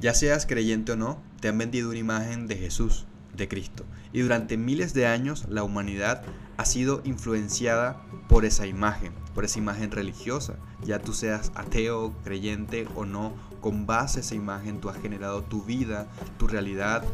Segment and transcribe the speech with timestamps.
[0.00, 3.06] Ya seas creyente o no, te han vendido una imagen de Jesús,
[3.36, 3.84] de Cristo.
[4.14, 6.22] Y durante miles de años la humanidad
[6.56, 10.56] ha sido influenciada por esa imagen, por esa imagen religiosa.
[10.82, 15.42] Ya tú seas ateo, creyente o no, con base a esa imagen tú has generado
[15.42, 16.08] tu vida,
[16.38, 17.04] tu realidad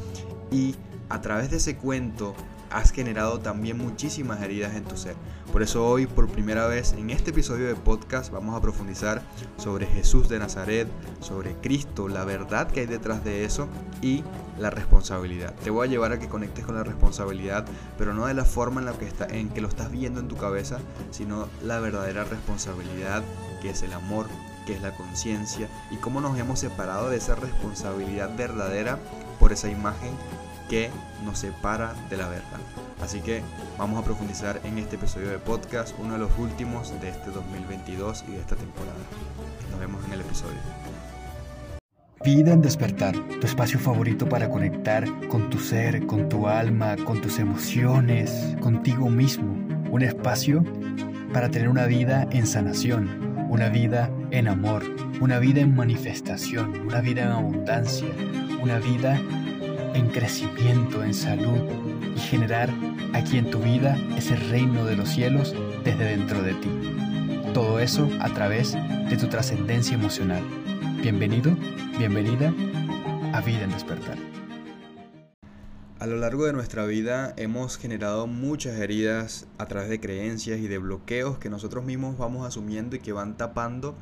[0.53, 0.77] y
[1.09, 2.37] a través de ese cuento
[2.71, 5.15] has generado también muchísimas heridas en tu ser.
[5.53, 9.23] Por eso hoy, por primera vez en este episodio de podcast, vamos a profundizar
[9.57, 10.89] sobre Jesús de Nazaret,
[11.21, 13.69] sobre Cristo, la verdad que hay detrás de eso
[14.03, 14.23] y
[14.59, 15.55] la responsabilidad.
[15.63, 17.65] Te voy a llevar a que conectes con la responsabilidad,
[17.99, 20.29] pero no de la forma en la que, está, en que lo estás viendo en
[20.29, 20.79] tu cabeza,
[21.11, 23.23] sino la verdadera responsabilidad
[23.63, 24.27] que es el amor,
[24.67, 28.99] que es la conciencia y cómo nos hemos separado de esa responsabilidad verdadera
[29.39, 30.11] por esa imagen
[30.69, 30.91] que
[31.25, 32.61] nos separa de la verdad.
[33.03, 33.43] Así que
[33.79, 38.25] vamos a profundizar en este episodio de podcast, uno de los últimos de este 2022
[38.29, 38.97] y de esta temporada.
[39.71, 40.59] Nos vemos en el episodio.
[42.25, 47.21] Vida en despertar, tu espacio favorito para conectar con tu ser, con tu alma, con
[47.21, 49.55] tus emociones, contigo mismo.
[49.91, 50.65] Un espacio
[51.33, 54.83] para tener una vida en sanación, una vida en amor,
[55.21, 58.09] una vida en manifestación, una vida en abundancia,
[58.61, 59.46] una vida en
[60.05, 61.59] crecimiento, en salud
[62.15, 62.71] y generar
[63.15, 66.69] aquí en tu vida ese reino de los cielos desde dentro de ti.
[67.55, 70.43] Todo eso a través de tu trascendencia emocional.
[71.01, 71.57] Bienvenido,
[71.99, 72.53] bienvenida
[73.33, 74.19] a Vida en Despertar.
[75.99, 80.69] A lo largo de nuestra vida hemos generado muchas heridas a través de creencias y
[80.69, 83.97] de bloqueos que nosotros mismos vamos asumiendo y que van tapando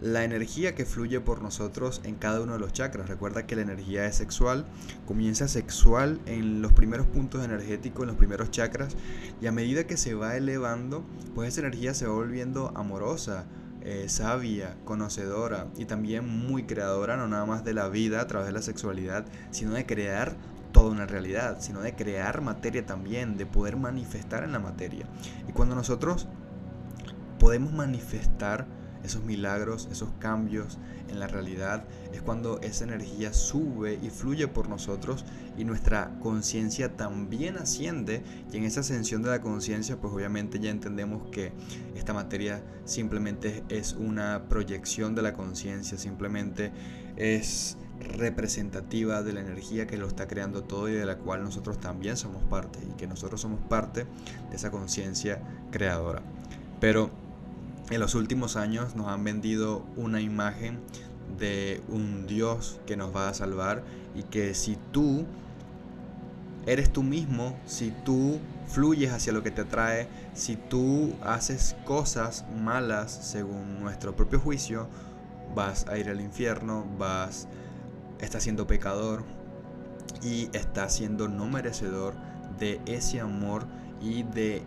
[0.00, 3.08] la energía que fluye por nosotros en cada uno de los chakras.
[3.08, 4.66] Recuerda que la energía es sexual,
[5.06, 8.96] comienza sexual en los primeros puntos energéticos, en los primeros chakras,
[9.40, 13.46] y a medida que se va elevando, pues esa energía se va volviendo amorosa,
[13.82, 18.46] eh, sabia, conocedora y también muy creadora, no nada más de la vida a través
[18.46, 20.36] de la sexualidad, sino de crear
[20.72, 25.06] toda una realidad, sino de crear materia también, de poder manifestar en la materia.
[25.48, 26.26] Y cuando nosotros
[27.38, 28.66] podemos manifestar,
[29.04, 30.78] esos milagros, esos cambios
[31.08, 35.24] en la realidad, es cuando esa energía sube y fluye por nosotros
[35.56, 38.22] y nuestra conciencia también asciende
[38.52, 41.52] y en esa ascensión de la conciencia pues obviamente ya entendemos que
[41.94, 46.72] esta materia simplemente es una proyección de la conciencia, simplemente
[47.16, 51.78] es representativa de la energía que lo está creando todo y de la cual nosotros
[51.78, 54.06] también somos parte y que nosotros somos parte
[54.50, 55.40] de esa conciencia
[55.70, 56.22] creadora.
[56.80, 57.10] Pero
[57.90, 60.80] en los últimos años nos han vendido una imagen
[61.38, 63.82] de un Dios que nos va a salvar
[64.14, 65.26] y que si tú
[66.66, 72.44] eres tú mismo, si tú fluyes hacia lo que te atrae, si tú haces cosas
[72.56, 74.88] malas según nuestro propio juicio,
[75.54, 77.48] vas a ir al infierno, vas
[78.20, 79.24] estás siendo pecador
[80.22, 82.14] y estás siendo no merecedor
[82.58, 83.66] de ese amor
[84.00, 84.62] y de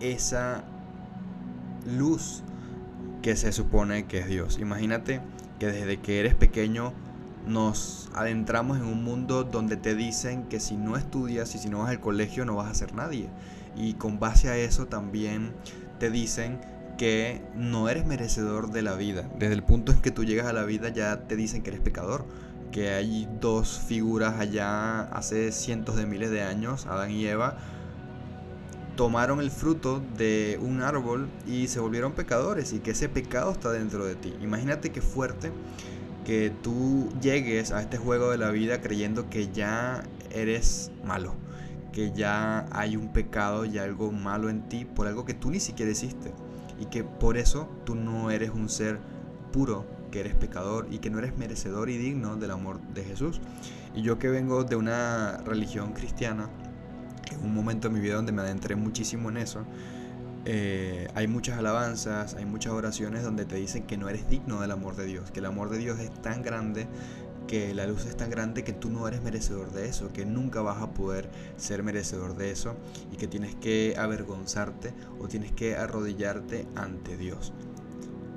[0.00, 0.64] esa
[1.86, 2.42] luz
[3.22, 4.58] que se supone que es Dios.
[4.58, 5.20] Imagínate
[5.58, 6.92] que desde que eres pequeño
[7.46, 11.80] nos adentramos en un mundo donde te dicen que si no estudias y si no
[11.80, 13.28] vas al colegio no vas a ser nadie.
[13.76, 15.52] Y con base a eso también
[15.98, 16.60] te dicen
[16.98, 19.28] que no eres merecedor de la vida.
[19.38, 21.80] Desde el punto en que tú llegas a la vida ya te dicen que eres
[21.80, 22.26] pecador.
[22.72, 27.56] Que hay dos figuras allá hace cientos de miles de años, Adán y Eva,
[29.00, 33.72] tomaron el fruto de un árbol y se volvieron pecadores y que ese pecado está
[33.72, 34.34] dentro de ti.
[34.42, 35.52] Imagínate qué fuerte
[36.26, 41.32] que tú llegues a este juego de la vida creyendo que ya eres malo,
[41.94, 45.60] que ya hay un pecado y algo malo en ti por algo que tú ni
[45.60, 46.34] siquiera hiciste
[46.78, 48.98] y que por eso tú no eres un ser
[49.50, 53.40] puro, que eres pecador y que no eres merecedor y digno del amor de Jesús.
[53.94, 56.50] Y yo que vengo de una religión cristiana,
[57.36, 59.64] un momento en mi vida donde me adentré muchísimo en eso.
[60.46, 64.70] Eh, hay muchas alabanzas, hay muchas oraciones donde te dicen que no eres digno del
[64.70, 66.86] amor de Dios, que el amor de Dios es tan grande,
[67.46, 70.62] que la luz es tan grande que tú no eres merecedor de eso, que nunca
[70.62, 72.76] vas a poder ser merecedor de eso
[73.12, 77.52] y que tienes que avergonzarte o tienes que arrodillarte ante Dios.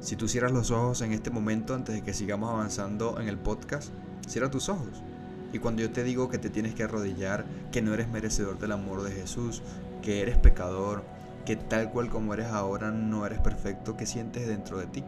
[0.01, 3.37] Si tú cierras los ojos en este momento antes de que sigamos avanzando en el
[3.37, 3.93] podcast,
[4.27, 5.03] cierra tus ojos
[5.53, 8.73] y cuando yo te digo que te tienes que arrodillar, que no eres merecedor del
[8.73, 9.61] amor de Jesús,
[10.01, 11.03] que eres pecador,
[11.45, 15.03] que tal cual como eres ahora no eres perfecto, ¿qué sientes dentro de ti?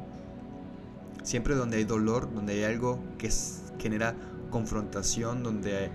[1.24, 3.30] Siempre donde hay dolor, donde hay algo que
[3.80, 4.16] genera
[4.52, 5.90] confrontación, donde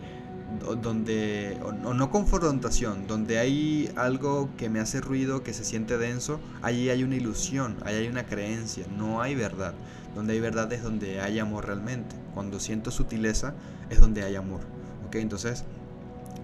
[0.82, 6.40] donde o no confrontación, donde hay algo que me hace ruido, que se siente denso,
[6.60, 9.74] allí hay una ilusión, allí hay una creencia, no hay verdad.
[10.14, 12.16] Donde hay verdad es donde hay amor realmente.
[12.34, 13.54] Cuando siento sutileza
[13.90, 14.60] es donde hay amor.
[15.06, 15.16] ¿Ok?
[15.16, 15.64] Entonces,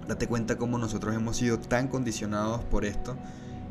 [0.08, 3.16] date cuenta cómo nosotros hemos sido tan condicionados por esto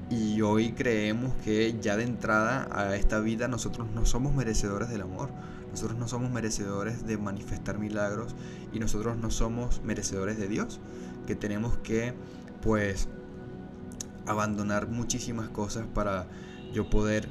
[0.09, 5.01] y hoy creemos que ya de entrada a esta vida nosotros no somos merecedores del
[5.01, 5.29] amor.
[5.71, 8.35] Nosotros no somos merecedores de manifestar milagros
[8.71, 10.79] y nosotros no somos merecedores de Dios.
[11.25, 12.13] Que tenemos que,
[12.61, 13.07] pues,
[14.27, 16.27] abandonar muchísimas cosas para
[16.71, 17.27] yo poder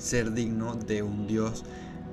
[0.00, 1.64] ser digno de un Dios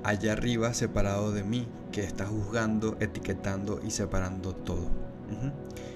[0.04, 4.88] allá arriba separado de mí, que está juzgando, etiquetando y separando todo.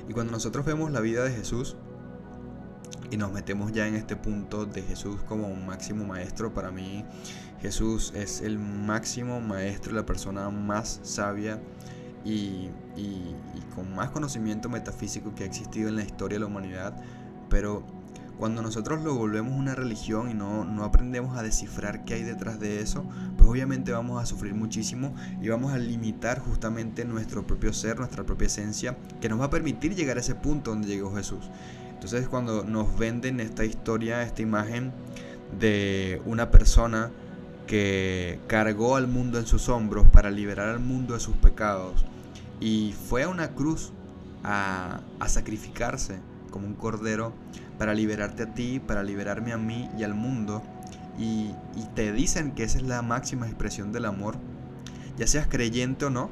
[0.09, 1.77] Y cuando nosotros vemos la vida de Jesús
[3.11, 7.05] y nos metemos ya en este punto de Jesús como un máximo maestro, para mí
[7.61, 11.61] Jesús es el máximo maestro, la persona más sabia
[12.25, 12.71] y,
[13.75, 17.03] con más conocimiento metafísico que ha existido en la historia de la humanidad,
[17.49, 17.85] pero
[18.43, 22.59] cuando nosotros lo volvemos una religión y no, no aprendemos a descifrar qué hay detrás
[22.59, 23.05] de eso,
[23.37, 28.25] pues obviamente vamos a sufrir muchísimo y vamos a limitar justamente nuestro propio ser, nuestra
[28.25, 31.51] propia esencia, que nos va a permitir llegar a ese punto donde llegó Jesús.
[31.95, 34.91] Entonces cuando nos venden esta historia, esta imagen
[35.61, 37.13] de una persona
[37.69, 42.05] que cargó al mundo en sus hombros para liberar al mundo de sus pecados
[42.59, 43.93] y fue a una cruz
[44.43, 46.19] a, a sacrificarse
[46.51, 47.33] como un cordero
[47.83, 50.63] para liberarte a ti, para liberarme a mí y al mundo.
[51.19, 51.51] Y,
[51.97, 54.37] te dicen que esa es la máxima expresión del amor,
[55.19, 56.31] ya seas creyente o no,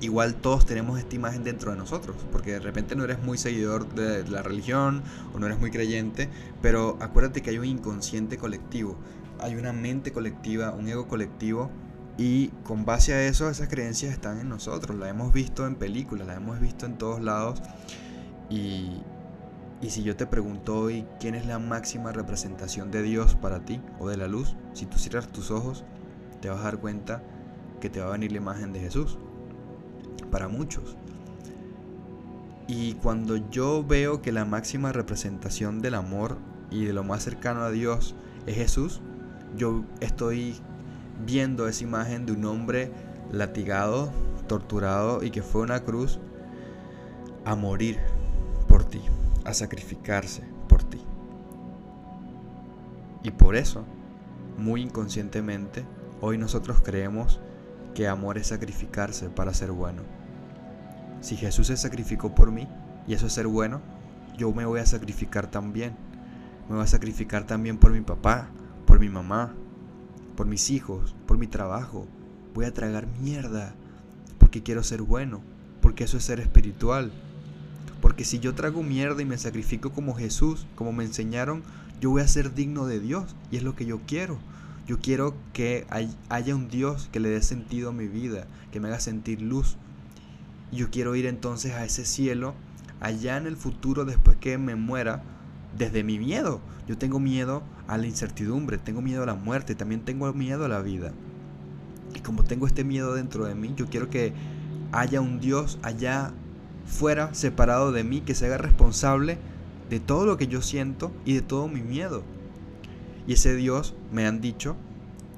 [0.00, 3.92] igual todos tenemos esta imagen dentro de nosotros, porque de repente no eres muy seguidor
[3.96, 5.02] de la religión
[5.34, 6.28] o no eres muy creyente,
[6.62, 8.96] pero acuérdate que hay un inconsciente colectivo,
[9.40, 11.68] hay una mente colectiva, un ego colectivo,
[12.16, 16.28] y con base a eso esas creencias están en nosotros, las hemos visto en películas,
[16.28, 17.60] las hemos visto en todos lados,
[18.48, 19.02] y,
[19.80, 23.80] y si yo te pregunto hoy quién es la máxima representación de Dios para ti
[23.98, 25.84] o de la luz, si tú cierras tus ojos,
[26.40, 27.22] te vas a dar cuenta
[27.80, 29.18] que te va a venir la imagen de Jesús.
[30.30, 30.96] Para muchos.
[32.66, 36.38] Y cuando yo veo que la máxima representación del amor
[36.70, 38.14] y de lo más cercano a Dios
[38.46, 39.02] es Jesús,
[39.56, 40.56] yo estoy
[41.26, 42.90] viendo esa imagen de un hombre
[43.30, 44.10] latigado,
[44.46, 46.18] torturado y que fue una cruz
[47.44, 47.98] a morir
[49.44, 51.00] a sacrificarse por ti.
[53.22, 53.84] Y por eso,
[54.58, 55.84] muy inconscientemente,
[56.20, 57.40] hoy nosotros creemos
[57.94, 60.02] que amor es sacrificarse para ser bueno.
[61.20, 62.68] Si Jesús se sacrificó por mí
[63.06, 63.80] y eso es ser bueno,
[64.36, 65.94] yo me voy a sacrificar también.
[66.68, 68.48] Me voy a sacrificar también por mi papá,
[68.86, 69.54] por mi mamá,
[70.36, 72.06] por mis hijos, por mi trabajo.
[72.54, 73.74] Voy a tragar mierda
[74.38, 75.40] porque quiero ser bueno,
[75.80, 77.12] porque eso es ser espiritual,
[78.04, 81.62] porque si yo trago mierda y me sacrifico como Jesús, como me enseñaron,
[82.02, 83.34] yo voy a ser digno de Dios.
[83.50, 84.38] Y es lo que yo quiero.
[84.86, 85.86] Yo quiero que
[86.28, 89.78] haya un Dios que le dé sentido a mi vida, que me haga sentir luz.
[90.70, 92.52] Yo quiero ir entonces a ese cielo,
[93.00, 95.22] allá en el futuro, después que me muera,
[95.74, 96.60] desde mi miedo.
[96.86, 100.68] Yo tengo miedo a la incertidumbre, tengo miedo a la muerte, también tengo miedo a
[100.68, 101.14] la vida.
[102.14, 104.34] Y como tengo este miedo dentro de mí, yo quiero que
[104.92, 106.34] haya un Dios allá
[106.86, 109.38] fuera separado de mí, que se haga responsable
[109.90, 112.22] de todo lo que yo siento y de todo mi miedo.
[113.26, 114.76] Y ese Dios me han dicho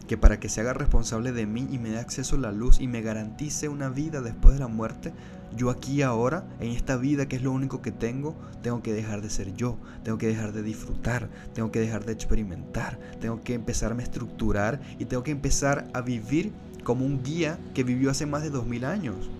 [0.06, 2.80] que para que se haga responsable de mí y me dé acceso a la luz
[2.80, 5.12] y me garantice una vida después de la muerte,
[5.56, 9.22] yo aquí ahora, en esta vida que es lo único que tengo, tengo que dejar
[9.22, 13.54] de ser yo, tengo que dejar de disfrutar, tengo que dejar de experimentar, tengo que
[13.54, 16.52] empezarme a estructurar y tengo que empezar a vivir
[16.84, 19.30] como un guía que vivió hace más de dos mil años.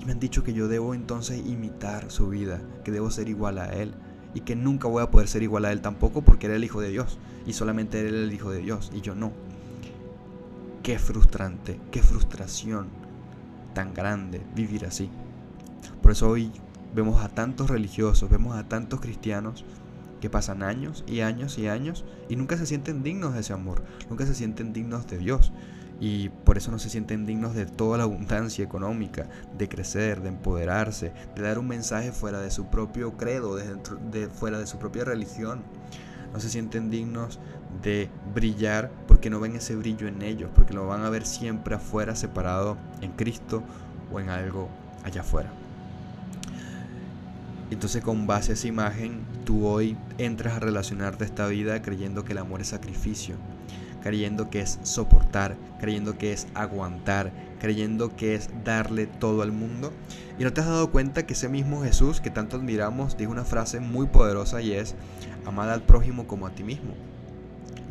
[0.00, 3.58] Y me han dicho que yo debo entonces imitar su vida, que debo ser igual
[3.58, 3.94] a Él.
[4.34, 6.80] Y que nunca voy a poder ser igual a Él tampoco porque era el Hijo
[6.80, 7.18] de Dios.
[7.46, 9.32] Y solamente Él era el Hijo de Dios y yo no.
[10.82, 12.86] Qué frustrante, qué frustración
[13.74, 15.10] tan grande vivir así.
[16.02, 16.50] Por eso hoy
[16.94, 19.64] vemos a tantos religiosos, vemos a tantos cristianos
[20.20, 23.82] que pasan años y años y años y nunca se sienten dignos de ese amor,
[24.10, 25.52] nunca se sienten dignos de Dios
[26.00, 29.26] y por eso no se sienten dignos de toda la abundancia económica,
[29.56, 34.58] de crecer, de empoderarse, de dar un mensaje fuera de su propio credo, de, fuera
[34.58, 35.62] de su propia religión.
[36.32, 37.40] No se sienten dignos
[37.82, 41.74] de brillar porque no ven ese brillo en ellos, porque lo van a ver siempre
[41.74, 43.62] afuera separado en Cristo
[44.12, 44.68] o en algo
[45.04, 45.50] allá afuera.
[47.70, 52.32] Entonces con base a esa imagen, tú hoy entras a relacionarte esta vida creyendo que
[52.32, 53.36] el amor es sacrificio,
[54.02, 59.92] creyendo que es soportar, creyendo que es aguantar, creyendo que es darle todo al mundo.
[60.38, 63.44] Y no te has dado cuenta que ese mismo Jesús que tanto admiramos dijo una
[63.44, 64.94] frase muy poderosa y es,
[65.46, 66.94] amad al prójimo como a ti mismo.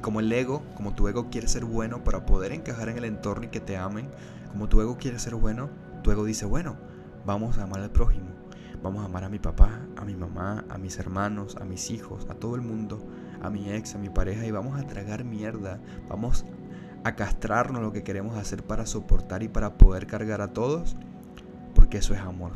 [0.01, 3.45] como el ego, como tu ego quiere ser bueno para poder encajar en el entorno
[3.45, 4.09] y que te amen,
[4.51, 5.69] como tu ego quiere ser bueno,
[6.03, 6.77] tu ego dice, bueno,
[7.25, 8.27] vamos a amar al prójimo,
[8.81, 12.27] vamos a amar a mi papá, a mi mamá, a mis hermanos, a mis hijos,
[12.29, 13.05] a todo el mundo,
[13.41, 16.45] a mi ex, a mi pareja y vamos a tragar mierda, vamos
[17.03, 20.95] a castrarnos lo que queremos hacer para soportar y para poder cargar a todos,
[21.73, 22.51] porque eso es amor.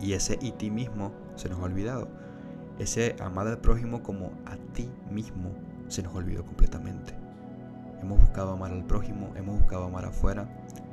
[0.00, 2.08] Y ese y ti mismo se nos ha olvidado.
[2.78, 5.50] Ese amar al prójimo como a ti mismo
[5.88, 7.14] se nos olvidó completamente.
[8.02, 10.48] Hemos buscado amar al prójimo, hemos buscado amar afuera,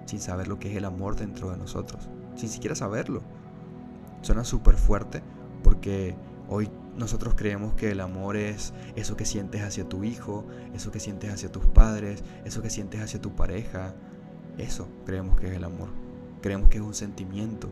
[0.06, 3.22] sin saber lo que es el amor dentro de nosotros, sin siquiera saberlo.
[4.22, 5.22] Suena súper fuerte
[5.63, 6.15] porque
[6.48, 11.00] hoy nosotros creemos que el amor es eso que sientes hacia tu hijo, eso que
[11.00, 13.95] sientes hacia tus padres, eso que sientes hacia tu pareja.
[14.57, 15.89] Eso creemos que es el amor.
[16.41, 17.69] Creemos que es un sentimiento.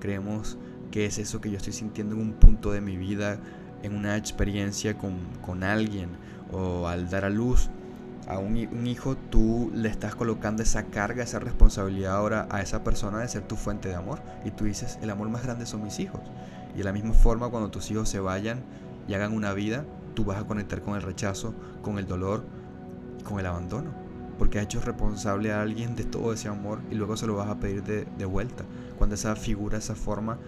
[0.00, 0.58] Creemos
[0.90, 3.38] que es eso que yo estoy sintiendo en un punto de mi vida,
[3.82, 6.10] en una experiencia con, alguien
[6.52, 7.70] o al dar a luz
[8.26, 12.84] a un, un, hijo, tú le estás colocando esa carga, esa responsabilidad ahora a esa
[12.84, 14.20] persona de ser tu fuente de amor.
[14.44, 16.20] Y tú dices, el amor más grande son mis hijos.
[16.74, 18.62] Y de la misma forma, cuando tus hijos se vayan
[19.06, 19.84] y hagan una vida,
[20.14, 22.44] tú vas a conectar con el rechazo, con el dolor,
[23.24, 23.90] con el abandono.
[24.38, 27.48] Porque has hecho responsable a alguien de todo ese amor y luego se lo vas
[27.48, 28.64] a pedir de, vuelta.
[28.96, 30.38] Cuando esa figura, esa forma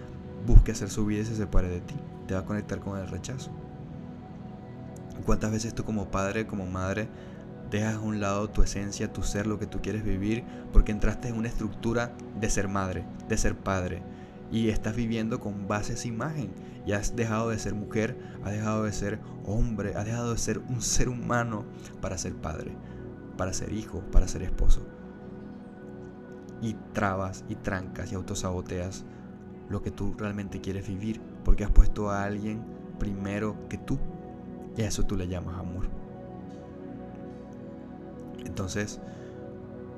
[0.45, 1.95] busque hacer su vida y se separe de ti.
[2.27, 3.51] Te va a conectar con el rechazo.
[5.25, 7.09] ¿Cuántas veces tú como padre, como madre,
[7.69, 11.29] dejas a un lado tu esencia, tu ser, lo que tú quieres vivir, porque entraste
[11.29, 14.03] en una estructura de ser madre, de ser padre,
[14.51, 16.51] y estás viviendo con base a esa imagen,
[16.85, 20.59] y has dejado de ser mujer, has dejado de ser hombre, has dejado de ser
[20.59, 21.65] un ser humano
[22.01, 22.75] para ser padre,
[23.37, 24.81] para ser hijo, para ser esposo.
[26.61, 29.05] Y trabas y trancas y autosaboteas
[29.69, 32.61] lo que tú realmente quieres vivir, porque has puesto a alguien
[32.99, 33.97] primero que tú.
[34.77, 35.85] Y a eso tú le llamas amor.
[38.45, 38.99] Entonces,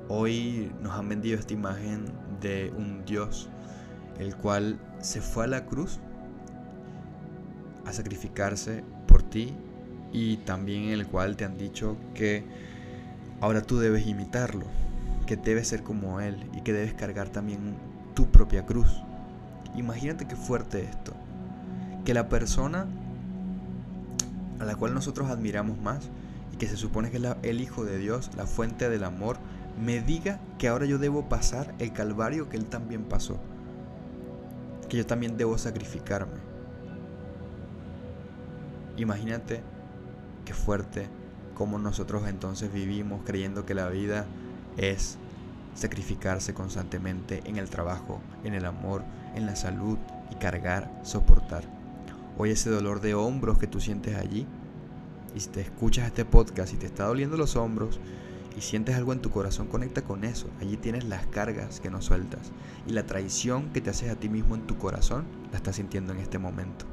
[0.10, 2.06] hoy nos han vendido esta imagen
[2.40, 3.50] de un Dios,
[4.20, 6.00] el cual se fue a la cruz
[7.86, 9.54] a sacrificarse por ti
[10.12, 12.44] y también el cual te han dicho que
[13.42, 14.66] ahora tú debes imitarlo,
[15.26, 17.76] que debes ser como Él y que debes cargar también
[18.14, 19.02] tu propia cruz.
[19.76, 21.14] Imagínate qué fuerte esto.
[22.06, 22.86] Que la persona
[24.60, 26.10] a la cual nosotros admiramos más
[26.54, 29.38] y que se supone que es el Hijo de Dios, la fuente del amor,
[29.84, 33.40] me diga que ahora yo debo pasar el calvario que Él también pasó.
[34.90, 36.40] Que yo también debo sacrificarme.
[38.98, 39.62] Imagínate
[40.46, 41.08] qué fuerte
[41.56, 44.26] cómo nosotros entonces vivimos creyendo que la vida
[44.78, 45.18] es
[45.76, 49.04] sacrificarse constantemente en el trabajo, en el amor,
[49.36, 49.98] en la salud
[50.32, 51.64] y cargar, soportar.
[52.38, 54.48] Hoy ese dolor de hombros que tú sientes allí,
[55.36, 58.00] y si te escuchas este podcast y te está doliendo los hombros
[58.58, 60.48] y sientes algo en tu corazón, conecta con eso.
[60.62, 62.52] Allí tienes las cargas que no sueltas
[62.88, 66.14] y la traición que te haces a ti mismo en tu corazón, la estás sintiendo
[66.14, 66.86] en este momento.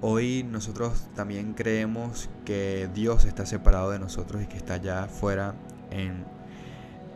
[0.00, 5.56] Hoy nosotros también creemos que Dios está separado de nosotros y que está allá afuera
[5.90, 6.24] en,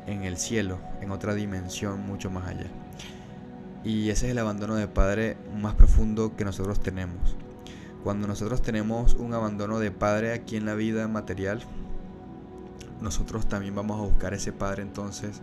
[0.07, 2.67] en el cielo, en otra dimensión mucho más allá.
[3.85, 7.37] Y ese es el abandono de padre más profundo que nosotros tenemos.
[8.03, 11.63] Cuando nosotros tenemos un abandono de padre aquí en la vida material,
[13.01, 15.41] nosotros también vamos a buscar ese padre entonces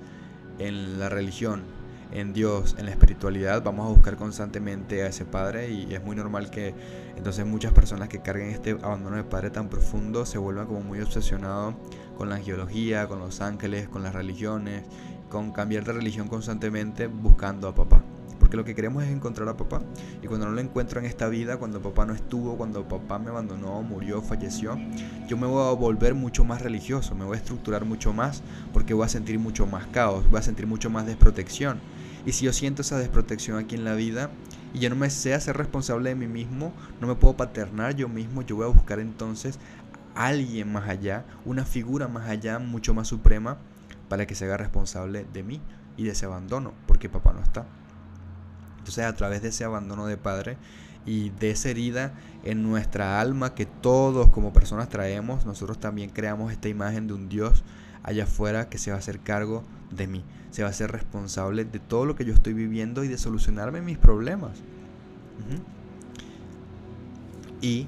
[0.59, 1.63] en la religión,
[2.11, 6.15] en Dios, en la espiritualidad, vamos a buscar constantemente a ese Padre y es muy
[6.15, 6.73] normal que
[7.15, 11.01] entonces muchas personas que carguen este abandono de Padre tan profundo se vuelvan como muy
[11.01, 11.75] obsesionados
[12.17, 14.83] con la angiología, con los ángeles, con las religiones,
[15.29, 18.03] con cambiar de religión constantemente buscando a papá.
[18.49, 19.79] Porque lo que queremos es encontrar a papá.
[20.23, 23.29] Y cuando no lo encuentro en esta vida, cuando papá no estuvo, cuando papá me
[23.29, 24.75] abandonó, murió, falleció,
[25.27, 28.41] yo me voy a volver mucho más religioso, me voy a estructurar mucho más,
[28.73, 31.79] porque voy a sentir mucho más caos, voy a sentir mucho más desprotección.
[32.25, 34.31] Y si yo siento esa desprotección aquí en la vida
[34.73, 38.09] y yo no me sé hacer responsable de mí mismo, no me puedo paternar yo
[38.09, 39.59] mismo, yo voy a buscar entonces
[40.15, 43.59] a alguien más allá, una figura más allá, mucho más suprema,
[44.07, 45.61] para que se haga responsable de mí
[45.97, 47.67] y de ese abandono, porque papá no está.
[48.79, 50.57] Entonces a través de ese abandono de padre
[51.05, 56.51] y de esa herida en nuestra alma que todos como personas traemos, nosotros también creamos
[56.51, 57.63] esta imagen de un Dios
[58.03, 61.65] allá afuera que se va a hacer cargo de mí, se va a ser responsable
[61.65, 64.59] de todo lo que yo estoy viviendo y de solucionarme mis problemas.
[67.62, 67.88] Y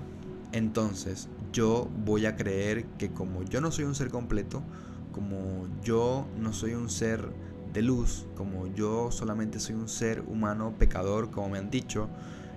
[0.51, 4.63] entonces yo voy a creer que como yo no soy un ser completo,
[5.12, 7.29] como yo no soy un ser
[7.73, 12.09] de luz, como yo solamente soy un ser humano pecador, como me han dicho,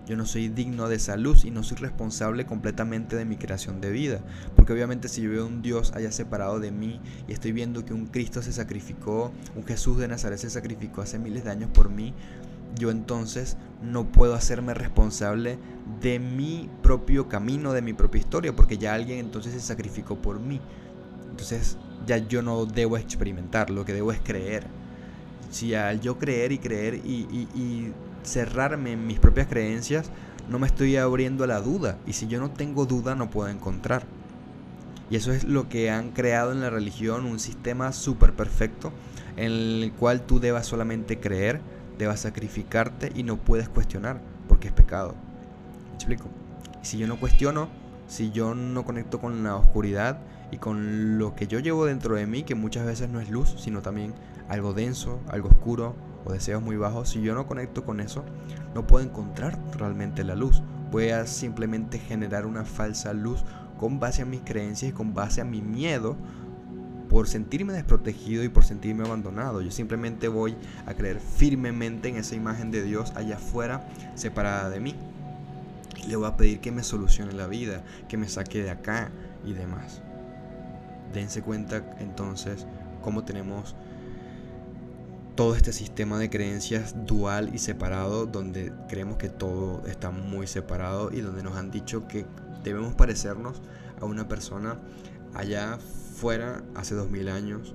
[0.06, 3.80] yo no soy digno de esa luz y no soy responsable completamente de mi creación
[3.80, 4.21] de vida.
[4.54, 7.94] Porque obviamente si yo veo un Dios haya separado de mí y estoy viendo que
[7.94, 11.88] un Cristo se sacrificó, un Jesús de Nazaret se sacrificó hace miles de años por
[11.88, 12.12] mí,
[12.78, 15.59] yo entonces no puedo hacerme responsable
[16.00, 20.40] de mi propio camino, de mi propia historia, porque ya alguien entonces se sacrificó por
[20.40, 20.61] mí.
[21.30, 24.66] Entonces ya yo no debo experimentar, lo que debo es creer.
[25.54, 27.92] Si al yo creer y creer y,
[28.25, 30.11] cerrarme en mis propias creencias,
[30.49, 31.96] no me estoy abriendo a la duda.
[32.08, 34.02] Y si yo no tengo duda, no puedo encontrar.
[35.11, 38.92] Y eso es lo que han creado en la religión, un sistema súper perfecto
[39.37, 41.61] en el cual tú debas solamente creer,
[41.99, 45.14] debas sacrificarte y no puedes cuestionar porque es pecado.
[45.90, 46.25] ¿Me explico?
[46.82, 47.68] Si yo no cuestiono,
[48.08, 50.18] si yo no conecto con la oscuridad
[50.50, 53.54] y con lo que yo llevo dentro de mí, que muchas veces no es luz,
[53.56, 54.14] sino también
[54.54, 55.94] algo denso, algo oscuro
[56.25, 58.25] o deseos muy bajos, si yo no conecto con eso,
[58.75, 60.62] no puedo encontrar realmente la luz.
[60.90, 63.44] Voy a simplemente generar una falsa luz
[63.78, 66.16] con base a mis creencias y con base a mi miedo
[67.11, 69.61] por sentirme desprotegido y por sentirme abandonado.
[69.61, 70.56] Yo simplemente voy
[70.87, 74.94] a creer firmemente en esa imagen de Dios allá afuera, separada de mí.
[76.08, 79.11] Le voy a pedir que me solucione la vida, que me saque de acá
[79.44, 80.00] y demás.
[81.12, 82.66] Dense cuenta entonces
[83.02, 83.76] cómo tenemos
[85.35, 91.11] todo este sistema de creencias dual y separado donde creemos que todo está muy separado
[91.12, 92.26] y donde nos han dicho que
[92.62, 93.61] debemos parecernos
[94.00, 94.79] a una persona
[95.35, 95.79] allá
[96.14, 97.75] fuera hace dos mil años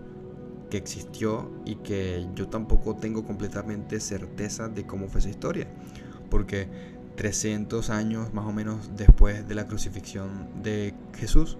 [0.69, 5.67] que existió y que yo tampoco tengo completamente certeza de cómo fue esa historia.
[6.29, 6.69] Porque
[7.15, 11.57] 300 años más o menos después de la crucifixión de Jesús,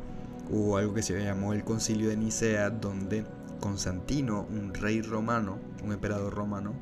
[0.50, 3.26] hubo algo que se llamó el concilio de Nicea, donde
[3.60, 6.74] Constantino, un rey romano, un emperador romano,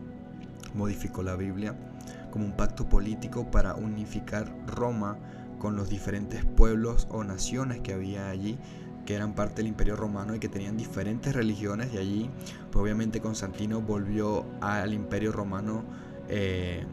[0.73, 1.75] modificó la Biblia
[2.31, 5.17] como un pacto político para unificar Roma
[5.59, 8.57] con los diferentes pueblos o naciones que había allí
[9.05, 12.29] que eran parte del imperio romano y que tenían diferentes religiones y allí
[12.71, 15.85] pues obviamente Constantino volvió al imperio romano
[16.27, 16.85] eh,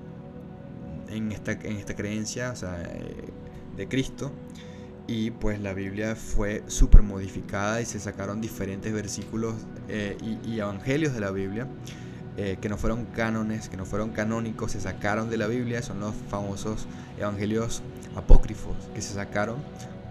[1.08, 3.32] en, esta, en esta creencia eh,
[3.76, 4.30] de Cristo
[5.06, 9.54] y pues la Biblia fue súper modificada y se sacaron diferentes versículos
[9.88, 11.66] eh, y, evangelios de la Biblia
[12.36, 16.16] que no fueron cánones, que no fueron canónicos, se sacaron de la Biblia, son los
[16.28, 17.80] famosos evangelios
[18.16, 19.58] apócrifos que se sacaron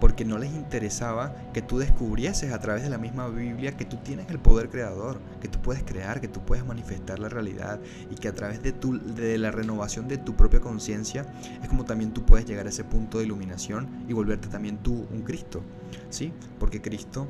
[0.00, 3.96] porque no les interesaba que tú descubrieses a través de la misma Biblia que tú
[3.98, 7.80] tienes el poder creador, que tú puedes crear, que tú puedes manifestar la realidad
[8.10, 11.26] y que a través de, tu, de la renovación de tu propia conciencia
[11.62, 15.06] es como también tú puedes llegar a ese punto de iluminación y volverte también tú
[15.10, 15.62] un Cristo,
[16.10, 16.32] ¿sí?
[16.58, 17.26] Porque Cristo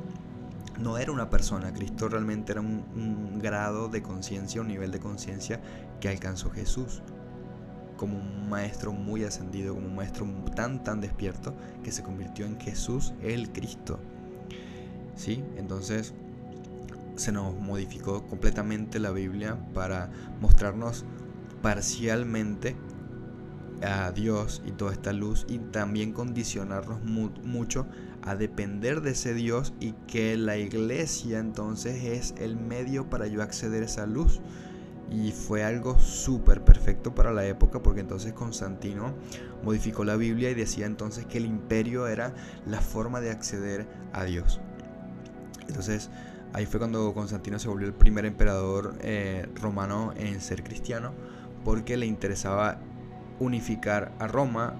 [0.78, 4.98] no era una persona, Cristo realmente era un, un grado de conciencia, un nivel de
[4.98, 5.60] conciencia
[6.00, 7.02] que alcanzó Jesús
[8.04, 12.60] como un maestro muy ascendido, como un maestro tan tan despierto que se convirtió en
[12.60, 13.98] Jesús el Cristo.
[15.16, 15.42] ¿Sí?
[15.56, 16.12] Entonces
[17.16, 21.06] se nos modificó completamente la Biblia para mostrarnos
[21.62, 22.76] parcialmente
[23.82, 27.86] a Dios y toda esta luz y también condicionarnos mucho
[28.20, 33.40] a depender de ese Dios y que la iglesia entonces es el medio para yo
[33.40, 34.42] acceder a esa luz
[35.14, 39.14] y fue algo súper perfecto para la época porque entonces Constantino
[39.62, 42.34] modificó la Biblia y decía entonces que el imperio era
[42.66, 44.60] la forma de acceder a Dios.
[45.68, 46.10] Entonces
[46.52, 51.12] ahí fue cuando Constantino se volvió el primer emperador eh, romano en ser cristiano
[51.64, 52.78] porque le interesaba
[53.38, 54.74] unificar a Roma,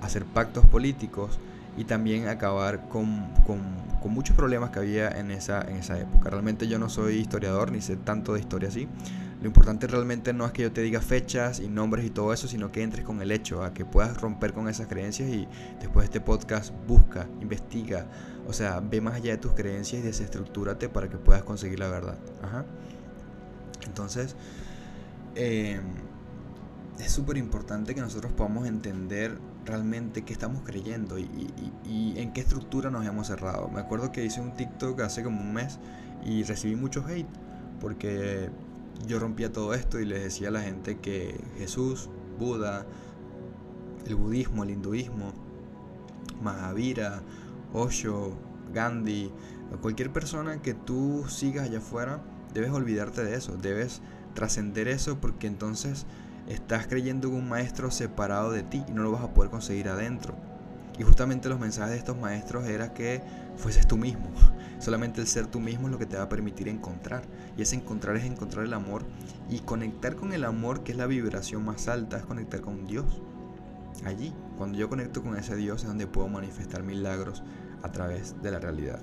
[0.00, 1.38] hacer pactos políticos
[1.76, 3.60] y también acabar con, con,
[4.02, 6.30] con, muchos problemas que había en esa, en esa época.
[6.30, 8.88] Realmente yo no soy historiador ni sé tanto de historia así,
[9.40, 12.48] lo importante realmente no es que yo te diga fechas y nombres y todo eso,
[12.48, 15.46] sino que entres con el hecho, a que puedas romper con esas creencias y
[15.78, 18.06] después de este podcast busca, investiga,
[18.48, 21.88] o sea, ve más allá de tus creencias y desestructúrate para que puedas conseguir la
[21.88, 22.16] verdad.
[23.86, 24.36] Entonces,
[25.34, 25.82] em,
[26.98, 31.28] es súper importante que nosotros podamos entender realmente qué estamos creyendo y,
[32.16, 33.68] en qué estructura nos hemos cerrado.
[33.68, 35.78] Me acuerdo que hice un TikTok hace como un mes
[36.24, 37.28] y recibí mucho hate
[37.80, 38.50] porque
[39.06, 42.86] yo rompía todo esto y les decía a la gente que Jesús, Buda,
[44.06, 45.32] el budismo, el hinduismo,
[46.42, 47.22] Mahavira,
[47.72, 48.32] Osho,
[48.72, 49.32] Gandhi,
[49.80, 52.20] cualquier persona que tú sigas allá afuera,
[52.54, 54.00] debes olvidarte de eso, debes
[54.34, 56.06] trascender eso porque entonces
[56.48, 59.88] estás creyendo en un maestro separado de ti y no lo vas a poder conseguir
[59.88, 60.34] adentro.
[60.98, 63.22] Y justamente los mensajes de estos maestros era que
[63.56, 64.30] fueses tú mismo.
[64.78, 67.22] Solamente el ser tú mismo es lo que te va a permitir encontrar.
[67.56, 69.04] Y ese encontrar es encontrar el amor.
[69.48, 73.22] Y conectar con el amor, que es la vibración más alta, es conectar con Dios.
[74.04, 77.42] Allí, cuando yo conecto con ese Dios es donde puedo manifestar milagros
[77.82, 79.00] a través de la realidad.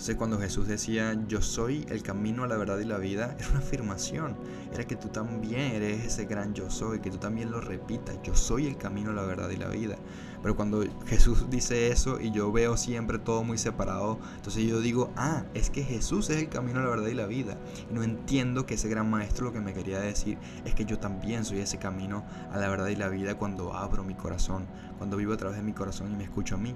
[0.00, 3.50] Entonces cuando Jesús decía, yo soy el camino a la verdad y la vida, era
[3.50, 4.34] una afirmación.
[4.72, 8.34] Era que tú también eres ese gran yo soy, que tú también lo repitas, yo
[8.34, 9.96] soy el camino a la verdad y la vida.
[10.42, 15.10] Pero cuando Jesús dice eso y yo veo siempre todo muy separado, entonces yo digo,
[15.16, 17.58] ah, es que Jesús es el camino a la verdad y la vida.
[17.90, 20.98] Y no entiendo que ese gran maestro lo que me quería decir es que yo
[20.98, 24.66] también soy ese camino a la verdad y la vida cuando abro mi corazón,
[24.98, 26.74] cuando vivo a través de mi corazón y me escucho a mí.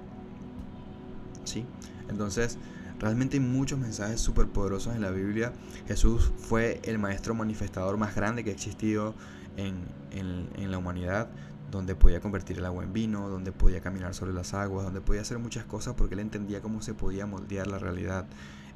[1.43, 1.65] ¿Sí?
[2.09, 2.57] Entonces,
[2.99, 5.51] Realmente hay muchos mensajes súper poderosos en la Biblia.
[5.87, 9.15] Jesús fue el maestro manifestador más grande que ha existido
[9.57, 11.29] en, en, la humanidad,
[11.71, 15.21] donde podía convertir el agua en vino, donde podía caminar sobre las aguas, donde podía
[15.21, 18.25] hacer muchas cosas porque él entendía cómo se podía moldear la realidad.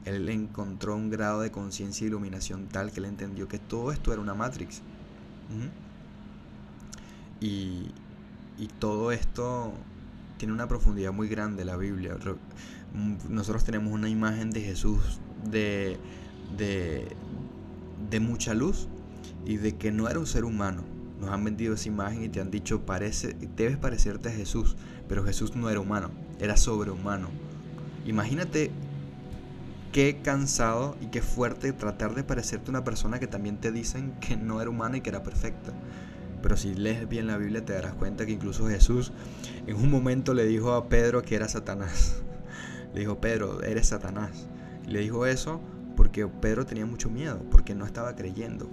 [0.06, 4.12] Él encontró un grado de conciencia e iluminación tal que él entendió que todo esto
[4.12, 4.82] era una matrix.
[7.40, 7.92] y,
[8.58, 9.74] y todo esto
[10.40, 12.18] tiene una profundidad muy grande la Biblia.
[12.94, 15.98] Mm, nosotros tenemos una imagen de Jesús de,
[16.58, 18.88] de, mucha luz
[19.46, 20.84] y de que no era un ser humano.
[21.20, 24.78] Nos han vendido esa imagen y te han dicho, parece, debes parecerte a Jesús,
[25.08, 27.28] pero Jesús no era humano, era sobrehumano.
[28.06, 28.72] Imagínate
[29.92, 34.14] qué cansado y qué fuerte tratar de parecerte a una persona que también te dicen
[34.20, 35.74] que no era humana y que era perfecta.
[36.42, 39.12] Pero si lees bien la Biblia te darás cuenta que incluso Jesús
[39.68, 42.24] en un momento le dijo a Pedro que era Satanás.
[42.94, 44.48] Le dijo, Pedro, eres Satanás.
[44.88, 45.62] le dijo eso
[45.96, 48.68] porque Pedro tenía mucho miedo, porque no estaba creyendo.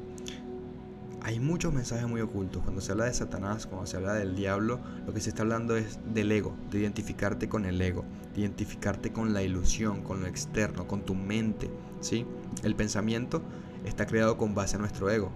[1.27, 2.63] Hay muchos mensajes muy ocultos.
[2.63, 5.77] Cuando se habla de Satanás, cuando se habla del diablo, lo que se está hablando
[5.77, 10.29] es del ego, de identificarte con el ego, de identificarte con la ilusión, con lo
[10.29, 11.69] externo, con tu mente.
[12.01, 12.25] ¿sí?
[12.63, 13.43] El pensamiento
[13.85, 15.33] está creado con base a nuestro ego.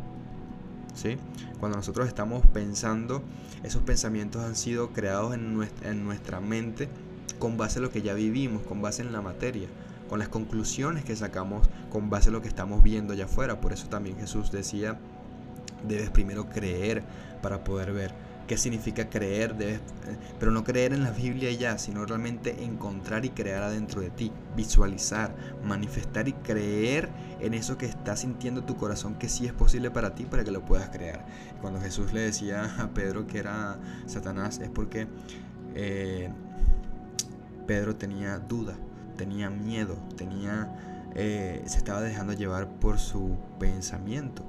[0.95, 1.17] ¿sí?
[1.59, 3.25] Cuando nosotros estamos pensando,
[3.65, 6.89] esos pensamientos han sido creados en nuestra, en nuestra mente
[7.41, 9.67] con base a lo que ya vivimos, con base en la materia,
[10.09, 13.61] con las conclusiones que sacamos con base a lo que estamos viendo allá afuera.
[13.61, 15.01] Por eso también Jesús decía,
[15.87, 17.03] debes primero creer
[17.43, 18.15] para poder ver.
[18.47, 19.57] ¿Qué significa creer?
[19.57, 24.01] Debes, eh, pero no creer en la Biblia ya, sino realmente encontrar y crear adentro
[24.01, 29.47] de ti, visualizar, manifestar y creer en eso que está sintiendo tu corazón que sí
[29.47, 31.25] es posible para ti para que lo puedas crear.
[31.61, 35.07] Cuando Jesús le decía a Pedro que era Satanás es porque
[35.77, 36.31] eh,
[37.67, 38.75] Pedro tenía duda,
[39.17, 40.75] tenía miedo, tenía,
[41.15, 44.43] eh, se estaba dejando llevar por su pensamiento.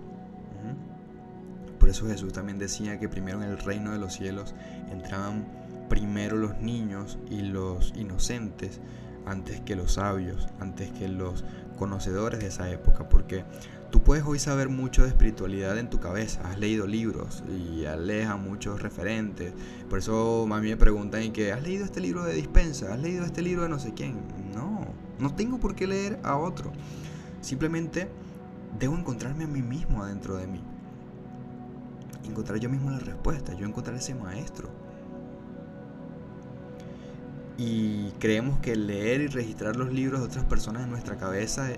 [1.81, 4.55] Por eso Jesús también decía que primero en el reino de los cielos
[4.89, 5.45] entraban
[5.89, 8.79] primero los niños y los inocentes
[9.25, 11.43] antes que los sabios, antes que los
[11.77, 13.43] conocedores de esa época, porque
[13.91, 18.29] Tú puedes hoy saber mucho de espiritualidad en tu cabeza, has leído libros y lees
[18.29, 19.51] a muchos referentes.
[19.89, 22.93] Por eso a mí me preguntan y que, ¿has leído este libro de dispensa?
[22.93, 24.21] ¿Has leído este libro de no sé quién?
[24.55, 24.87] No,
[25.19, 26.71] no tengo por qué leer a otro.
[27.41, 28.07] Simplemente
[28.79, 30.63] debo encontrarme a mí mismo adentro de mí.
[32.25, 34.69] Encontrar yo mismo la respuesta, yo encontrar ese maestro.
[37.57, 41.69] Y creemos que leer y registrar los libros de otras personas en nuestra cabeza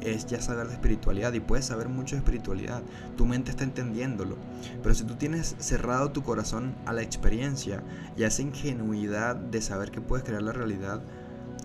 [0.00, 2.82] es ya saber de espiritualidad y puedes saber mucho de espiritualidad.
[3.16, 4.36] Tu mente está entendiéndolo.
[4.82, 7.82] Pero si tú tienes cerrado tu corazón a la experiencia
[8.16, 11.02] y a esa ingenuidad de saber que puedes crear la realidad,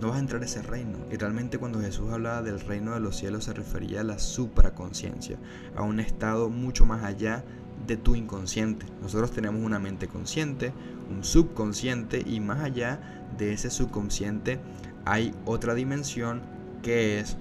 [0.01, 0.97] no vas a entrar a ese reino.
[1.11, 5.38] Y realmente cuando Jesús hablaba del reino de los cielos se refería a la supraconciencia,
[5.75, 7.43] a un estado mucho más allá
[7.88, 8.85] de tu inconsciente.
[9.01, 10.73] Nosotros tenemos una mente consciente,
[11.09, 12.99] un subconsciente y más allá
[13.38, 14.59] de ese subconsciente
[15.05, 16.41] hay otra dimensión
[16.81, 17.38] que es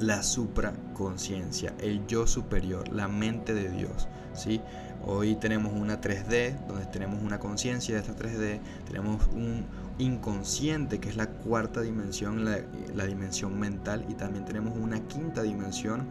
[0.00, 4.08] la supraconciencia, el yo superior, la mente de Dios.
[4.34, 4.60] ¿sí?
[5.04, 9.64] Hoy tenemos una 3D, donde tenemos una conciencia de esta 3D, tenemos un
[9.98, 16.06] inconsciente, que es la cuarta dimensión, la, dimensión mental, y también tenemos una quinta dimensión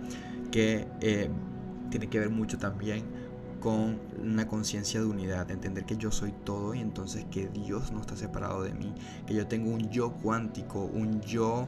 [0.52, 1.30] que eh,
[1.90, 3.04] tiene que ver mucho también
[3.60, 8.02] con una conciencia de unidad, entender que yo soy todo y entonces que Dios no
[8.02, 8.94] está separado de mí,
[9.26, 11.68] que yo tengo un yo cuántico, un yo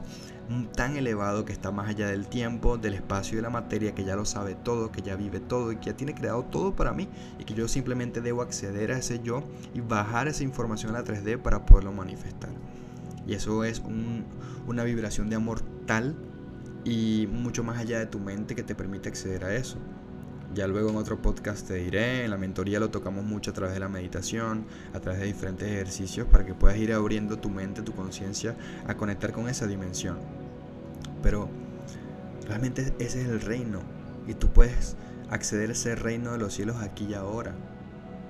[0.74, 4.04] tan elevado que está más allá del tiempo, del espacio y de la materia, que
[4.04, 6.92] ya lo sabe todo, que ya vive todo y que ya tiene creado todo para
[6.92, 9.42] mí y que yo simplemente debo acceder a ese yo
[9.74, 12.50] y bajar esa información a la 3D para poderlo manifestar.
[13.26, 13.82] Y eso es
[14.66, 16.16] una vibración de amor tal
[16.84, 19.78] y mucho más allá de tu mente que te permite acceder a eso.
[20.52, 23.72] Ya luego en otro podcast te diré, en la mentoría lo tocamos mucho a través
[23.72, 27.82] de la meditación, a través de diferentes ejercicios para que puedas ir abriendo tu mente,
[27.82, 28.56] tu conciencia
[28.88, 30.18] a conectar con esa dimensión.
[31.22, 31.48] Pero
[32.48, 33.80] realmente ese es el reino
[34.26, 34.96] y tú puedes
[35.30, 37.54] acceder a ese reino de los cielos aquí y ahora.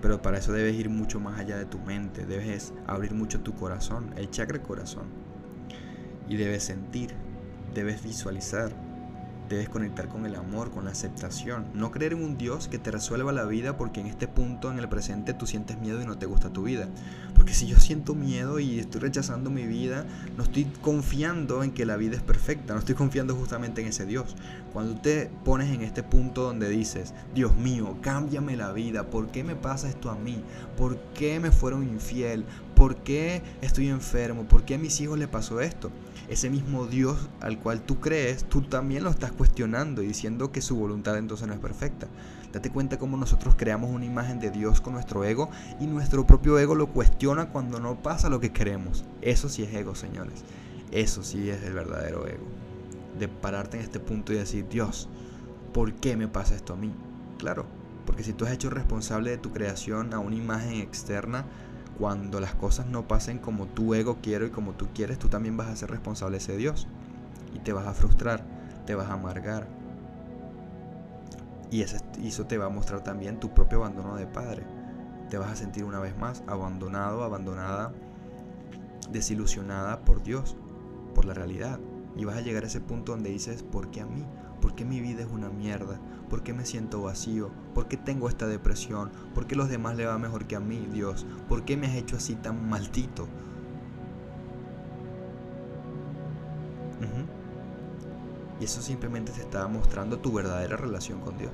[0.03, 3.55] Pero para eso debes ir mucho más allá de tu mente, debes abrir mucho tu
[3.55, 5.07] corazón, el chakra corazón.
[6.29, 7.15] Y debes sentir,
[7.75, 8.73] debes visualizar,
[9.51, 11.67] debes conectar con el amor, con la aceptación.
[11.75, 14.79] No creer en un Dios que te resuelva la vida porque en este punto, en
[14.79, 16.89] el presente, tú sientes miedo y no te gusta tu vida.
[17.35, 21.85] Porque si yo siento miedo y estoy rechazando mi vida, no estoy confiando en que
[21.85, 24.37] la vida es perfecta, no estoy confiando justamente en ese Dios.
[24.73, 29.43] Cuando te pones en este punto donde dices, Dios mío, cámbiame la vida, ¿por qué
[29.43, 30.45] me pasa esto a mí?
[30.77, 32.45] ¿Por qué me fueron infiel?
[32.77, 34.45] ¿Por qué estoy enfermo?
[34.45, 35.91] ¿Por qué a mis hijos le pasó esto?
[36.31, 40.63] Ese mismo Dios al cual tú crees, tú también lo estás cuestionando y diciendo que
[40.63, 42.07] su voluntad entonces no es perfecta.
[42.53, 46.57] Date cuenta cómo nosotros creamos una imagen de Dios con nuestro ego y nuestro propio
[46.61, 49.05] ego lo cuestiona cuando no pasa lo que queremos.
[49.23, 50.45] Eso sí es ego, señores.
[50.93, 52.47] Eso sí es el verdadero ego.
[53.19, 55.09] De pararte en este punto y decir, Dios,
[55.73, 56.93] ¿por qué me pasa esto a mí?
[57.39, 57.67] Claro,
[58.07, 61.45] porque si tú has hecho responsable de tu creación a una imagen externa,
[62.01, 65.59] cuando las cosas no pasen como tu ego quiere y como tú quieres, tú también
[65.59, 66.89] vas a ser responsable de ese Dios.
[67.55, 68.43] Y te vas a frustrar,
[68.87, 69.69] te vas a amargar.
[71.71, 74.65] Y eso te va a mostrar también tu propio abandono de padre.
[75.29, 77.93] Te vas a sentir una vez más abandonado, abandonada,
[79.13, 80.57] desilusionada por Dios,
[81.15, 81.81] por la realidad.
[82.17, 84.25] Y vas a llegar a ese punto donde dices, ¿por qué a mí?
[84.63, 86.01] ¿Por qué mi vida es una mierda?
[86.31, 87.51] ¿Por qué me siento vacío?
[87.75, 89.11] ¿Por qué tengo esta depresión?
[89.35, 91.27] ¿Por qué los demás le va mejor que a mí, Dios?
[91.49, 93.29] ¿Por qué me has hecho así tan maldito?
[98.61, 101.53] Y eso simplemente te está mostrando tu verdadera relación con Dios.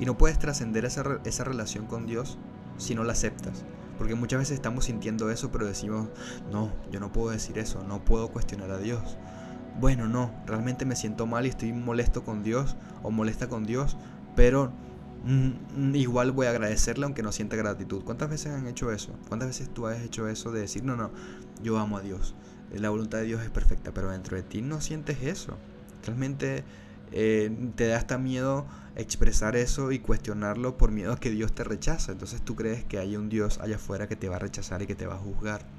[0.00, 2.38] Y no puedes trascender esa, esa relación con Dios
[2.78, 3.62] si no la aceptas.
[3.98, 6.08] Porque muchas veces estamos sintiendo eso, pero decimos,
[6.50, 9.18] no, yo no puedo decir eso, no puedo cuestionar a Dios
[9.80, 13.96] bueno, no, realmente me siento mal y estoy molesto con Dios o molesta con Dios,
[14.34, 14.72] pero
[15.24, 18.02] mm, igual voy a agradecerle aunque no sienta gratitud.
[18.04, 19.12] ¿Cuántas veces han hecho eso?
[19.28, 21.10] ¿Cuántas veces tú has hecho eso de decir, no, no,
[21.62, 22.34] yo amo a Dios,
[22.72, 25.56] la voluntad de Dios es perfecta, pero dentro de ti no sientes eso?
[26.04, 26.64] Realmente
[27.12, 31.64] eh, te da hasta miedo expresar eso y cuestionarlo por miedo a que Dios te
[31.64, 32.12] rechaza.
[32.12, 34.86] Entonces tú crees que hay un Dios allá afuera que te va a rechazar y
[34.86, 35.77] que te va a juzgar.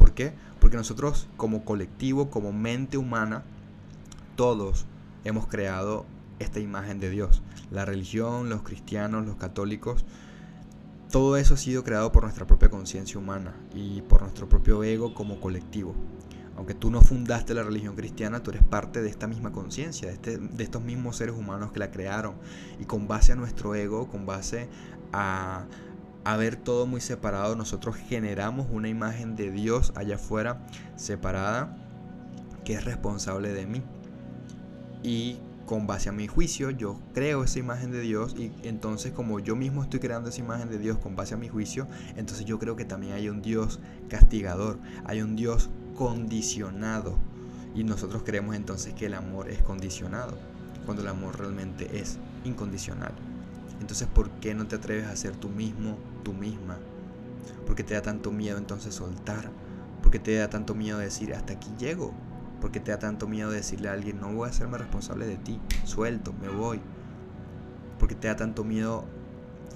[0.00, 0.32] ¿Por qué?
[0.60, 3.42] Porque nosotros como colectivo, como mente humana,
[4.34, 4.86] todos
[5.24, 6.06] hemos creado
[6.38, 7.42] esta imagen de Dios.
[7.70, 10.06] La religión, los cristianos, los católicos,
[11.10, 15.12] todo eso ha sido creado por nuestra propia conciencia humana y por nuestro propio ego
[15.12, 15.94] como colectivo.
[16.56, 20.14] Aunque tú no fundaste la religión cristiana, tú eres parte de esta misma conciencia, de,
[20.14, 22.36] este, de estos mismos seres humanos que la crearon.
[22.80, 24.66] Y con base a nuestro ego, con base
[25.12, 25.66] a,
[26.24, 31.76] a ver todo muy separado, nosotros generamos una imagen de Dios allá afuera separada
[32.64, 33.82] que es responsable de mí.
[35.02, 39.38] Y con base a mi juicio, yo creo esa imagen de Dios y entonces como
[39.38, 42.58] yo mismo estoy creando esa imagen de Dios con base a mi juicio, entonces yo
[42.58, 47.18] creo que también hay un Dios castigador, hay un Dios condicionado.
[47.74, 50.36] Y nosotros creemos entonces que el amor es condicionado,
[50.84, 53.12] cuando el amor realmente es incondicional.
[53.80, 56.78] Entonces, ¿por qué no te atreves a ser tú mismo, tú misma?
[57.66, 59.50] ¿Por qué te da tanto miedo entonces soltar?
[60.02, 62.12] ¿Por qué te da tanto miedo decir hasta aquí llego?
[62.60, 65.36] ¿Por qué te da tanto miedo decirle a alguien no voy a hacerme responsable de
[65.36, 65.60] ti?
[65.84, 66.80] Suelto, me voy.
[67.98, 69.04] ¿Por qué te da tanto miedo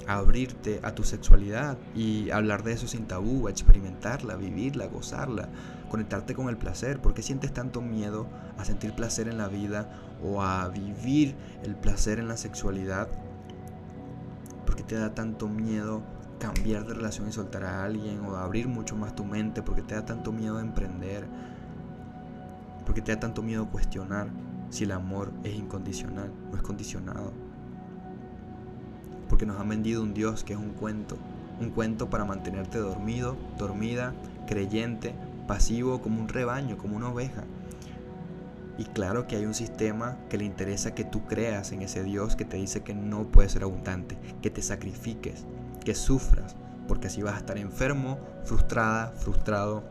[0.06, 5.48] abrirte a tu sexualidad y hablar de eso sin tabú, experimentarla, vivirla, gozarla,
[5.88, 7.00] conectarte con el placer.
[7.00, 8.26] ¿Por qué sientes tanto miedo
[8.58, 9.88] a sentir placer en la vida
[10.22, 13.08] o a vivir el placer en la sexualidad
[14.64, 16.02] ¿Por qué te da tanto miedo
[16.44, 19.62] cambiar de relación y soltar a alguien o abrir mucho más tu mente?
[19.62, 21.26] ¿Por qué te da tanto miedo emprender?
[22.84, 24.28] ¿Por qué te da tanto miedo cuestionar
[24.68, 27.32] si el amor es incondicional, no es condicionado?
[29.28, 31.16] Porque nos han vendido un Dios que es un cuento,
[31.60, 34.12] un cuento para mantenerte dormido, dormida,
[34.46, 35.14] creyente,
[35.46, 37.44] pasivo como un rebaño, como una oveja.
[38.76, 42.36] Y claro que hay un sistema que le interesa que tú creas en ese Dios
[42.36, 45.46] que te dice que no puedes ser abundante, que te sacrifiques,
[45.84, 46.56] que sufras,
[46.88, 49.84] porque así vas a estar enfermo, frustrada, frustrado.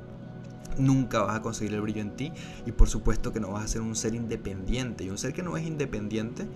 [0.78, 2.32] Nunca vas a conseguir el brillo en ti
[2.66, 5.04] y por supuesto que no vas a ser un ser independiente.
[5.04, 6.48] Y un ser que no es independiente,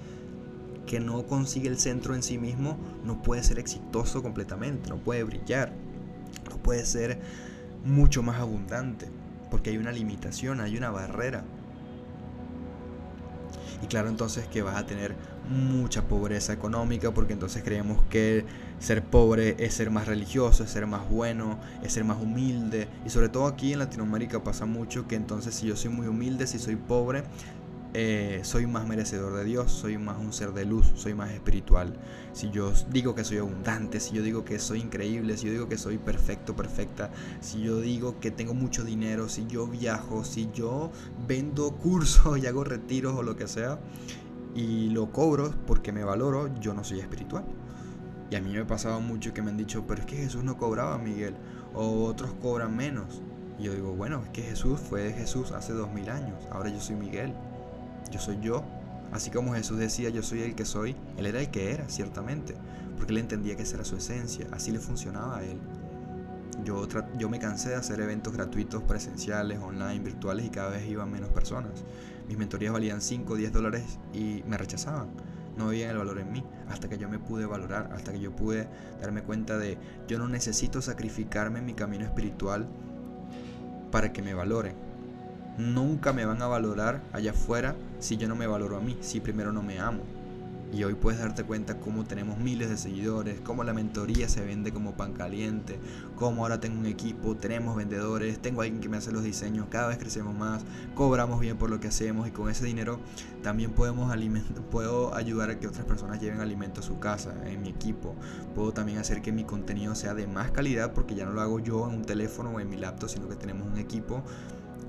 [0.88, 5.24] que no consigue el centro en sí mismo, no puede ser exitoso completamente, no puede
[5.24, 5.72] brillar,
[6.50, 7.20] no puede ser
[7.86, 9.08] mucho más abundante,
[9.52, 11.44] porque hay una limitación, hay una barrera.
[13.84, 15.16] Y claro entonces que vas a tener
[15.50, 18.46] mucha pobreza económica porque entonces creemos que
[18.80, 22.88] ser pobre es ser más religioso, es ser más bueno, es ser más humilde.
[23.06, 26.48] Y sobre todo aquí en Latinoamérica pasa mucho que entonces si yo soy muy humilde,
[26.48, 27.24] si soy pobre,
[27.94, 31.94] eh, soy más merecedor de Dios, soy más un ser de luz, soy más espiritual.
[32.34, 35.70] Si yo digo que soy abundante, si yo digo que soy increíble, si yo digo
[35.70, 37.10] que soy perfecto, perfecta,
[37.40, 40.92] si yo digo que tengo mucho dinero, si yo viajo, si yo
[41.28, 43.80] vendo cursos y hago retiros o lo que sea,
[44.54, 47.46] y lo cobro porque me valoro, yo no soy espiritual.
[48.30, 50.44] Y a mí me ha pasado mucho que me han dicho, pero es que Jesús
[50.44, 51.36] no cobraba, Miguel,
[51.74, 53.22] o otros cobran menos.
[53.58, 56.80] Y yo digo, bueno, es que Jesús fue Jesús hace dos mil años, ahora yo
[56.80, 57.34] soy Miguel,
[58.12, 58.64] yo soy yo.
[59.12, 62.56] Así como Jesús decía, yo soy el que soy, Él era el que era, ciertamente,
[62.98, 65.58] porque Él entendía que esa era su esencia, así le funcionaba a Él.
[66.66, 66.86] Yo,
[67.18, 71.30] yo me cansé de hacer eventos gratuitos, presenciales, online, virtuales y cada vez iban menos
[71.30, 71.86] personas.
[72.28, 75.08] Mis mentorías valían 5 o 10 dólares y me rechazaban.
[75.58, 78.32] No veían el valor en mí hasta que yo me pude valorar, hasta que yo
[78.32, 78.68] pude
[79.02, 82.68] darme cuenta de yo no necesito sacrificarme en mi camino espiritual
[83.92, 84.76] para que me valoren.
[85.58, 89.20] Nunca me van a valorar allá afuera si yo no me valoro a mí, si
[89.20, 90.04] primero no me amo.
[90.74, 94.74] Y hoy puedes darte cuenta cómo tenemos miles de seguidores, cómo la mentoría se vende
[94.74, 95.80] como pan caliente,
[96.16, 99.88] cómo ahora tengo un equipo, tenemos vendedores, tengo alguien que me hace los diseños, cada
[99.88, 103.00] vez crecemos más, cobramos bien por lo que hacemos y con ese dinero
[103.44, 104.14] también podemos
[104.72, 108.16] puedo ayudar a que otras personas lleven alimento a su casa, en mi equipo.
[108.56, 111.60] Puedo también hacer que mi contenido sea de más calidad porque ya no lo hago
[111.60, 114.24] yo en un teléfono o en mi laptop, sino que tenemos un equipo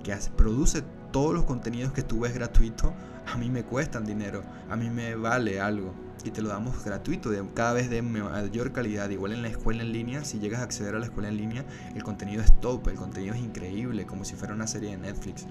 [0.02, 2.94] que produce todos los contenidos que tú ves gratuito,
[3.26, 5.92] a mí me cuestan dinero, a mí me vale algo.
[6.24, 9.08] Y te lo damos gratuito, cada vez de mayor calidad.
[9.10, 11.64] Igual en la escuela en línea, si llegas a acceder a la escuela en línea,
[11.94, 15.46] el contenido es top, el contenido es increíble, como si fuera una serie de Netflix.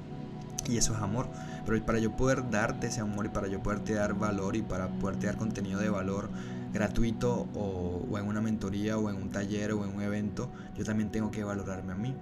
[0.67, 1.27] Y eso es amor.
[1.65, 4.89] Pero para yo poder darte ese amor y para yo poderte dar valor y para
[4.89, 6.29] poderte dar contenido de valor
[6.73, 11.11] gratuito o en una mentoría o en un taller o en un evento, yo también
[11.11, 12.13] tengo que valorarme a mí.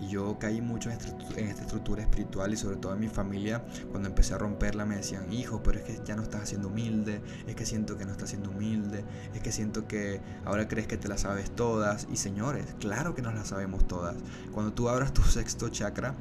[0.00, 4.08] Y yo caí mucho en esta, estructura espiritual y sobre todo en mi familia, cuando
[4.08, 7.54] empecé a romperla me decían, hijo, pero es que ya no estás haciendo humilde, es
[7.54, 9.04] que siento que no estás siendo humilde,
[9.34, 12.06] es que siento que ahora crees que te las sabes todas.
[12.10, 14.16] Y señores, claro que nos las sabemos todas.
[14.52, 16.14] Cuando tú abras tu sexto chakra,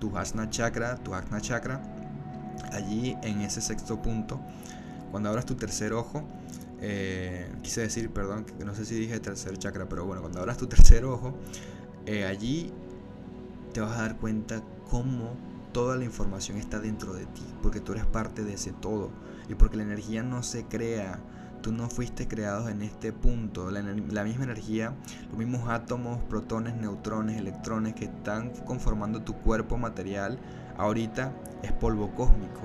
[0.00, 1.80] tu asna chakra, tu agna chakra,
[2.72, 4.40] allí en ese sexto punto,
[5.10, 6.26] cuando abras tu tercer ojo,
[6.80, 10.66] eh, quise decir, perdón, no sé si dije tercer chakra, pero bueno, cuando abras tu
[10.66, 11.34] tercer ojo,
[12.06, 12.72] eh, allí
[13.72, 15.36] te vas a dar cuenta cómo
[15.72, 19.10] toda la información está dentro de ti, porque tú eres parte de ese todo
[19.48, 21.20] y porque la energía no se crea.
[21.62, 23.70] Tú no fuiste creado en este punto.
[23.70, 24.94] La, misma energía,
[25.28, 30.38] los mismos átomos, protones, neutrones, electrones que están conformando tu cuerpo material,
[30.78, 32.62] ahorita es polvo cósmico.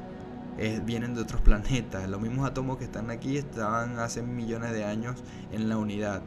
[0.86, 2.10] vienen de otros planetas.
[2.10, 6.22] Los mismos átomos que están aquí estaban hace millones de años en la unidad,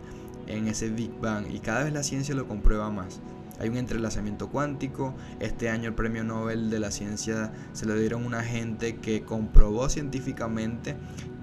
[0.46, 1.46] en ese Big Bang.
[1.50, 3.22] Y cada vez la ciencia lo comprueba más
[3.58, 5.14] hay un entrelazamiento cuántico.
[5.40, 9.22] Este año el premio Nobel de la ciencia se lo dieron a una gente que
[9.22, 10.96] comprobó científicamente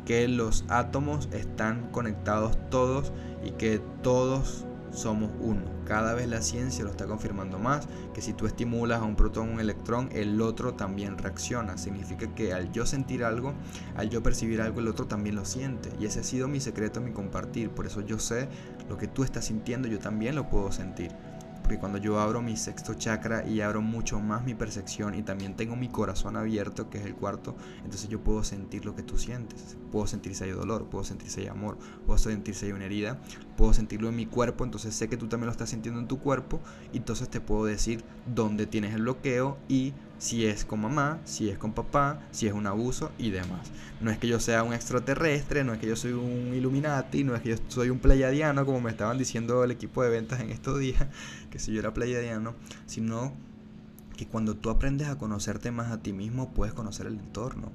[0.06, 3.12] que los átomos están conectados todos
[3.44, 5.62] y que todos somos uno.
[5.86, 9.50] Cada vez la ciencia lo está confirmando más, que si tú estimulas a un protón
[9.50, 11.78] o un electrón, el otro también reacciona.
[11.78, 13.54] Significa que al yo sentir algo,
[13.96, 15.92] al yo percibir algo, el otro también lo siente.
[16.00, 17.70] Y ese ha sido mi secreto, mi compartir.
[17.70, 18.48] Por eso yo sé
[18.90, 21.12] lo que tú estás sintiendo, yo también lo puedo sentir
[21.66, 25.56] porque cuando yo abro mi sexto chakra y abro mucho más mi percepción y también
[25.56, 29.18] tengo mi corazón abierto, que es el cuarto, entonces yo puedo sentir lo que tú
[29.18, 29.76] sientes.
[29.92, 32.86] Puedo sentir si hay dolor, puedo sentir si hay amor, puedo sentir si hay una
[32.86, 33.20] herida,
[33.58, 36.20] puedo sentirlo en mi cuerpo, entonces sé que tú también lo estás sintiendo en tu
[36.20, 36.62] cuerpo
[36.94, 41.50] y entonces te puedo decir dónde tienes el bloqueo y si es con mamá, si
[41.50, 43.72] es con papá, si es un abuso y demás.
[44.02, 47.36] No es que yo sea un extraterrestre, no es que yo soy un Illuminati, no
[47.36, 50.50] es que yo soy un pleiadiano, como me estaban diciendo el equipo de ventas en
[50.52, 51.08] estos días,
[51.50, 53.34] que si yo era pleiadiano, sino
[54.16, 57.72] que cuando tú aprendes a conocerte más a ti mismo, puedes conocer el entorno.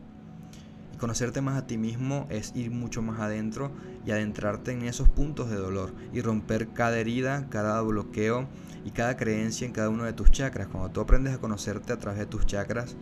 [0.94, 3.70] Y conocerte más a ti mismo es ir mucho más adentro
[4.07, 8.48] y adentrarte en esos puntos de dolor y romper cada herida, cada bloqueo
[8.85, 10.69] y cada creencia en cada uno de tus chakras.
[10.69, 12.97] Cuando tú aprendes a conocerte a través de tus chakras,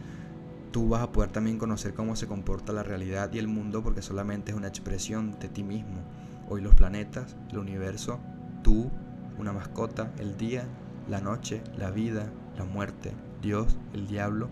[0.73, 4.03] tú vas a poder también conocer cómo se comporta la realidad y el mundo porque
[4.03, 6.03] solamente es una expresión de ti mismo.
[6.49, 8.21] Hoy los planetas, el universo,
[8.62, 8.91] tú,
[9.38, 10.67] una mascota, el día,
[11.09, 14.48] la noche, la vida, la muerte, Dios, el diablo,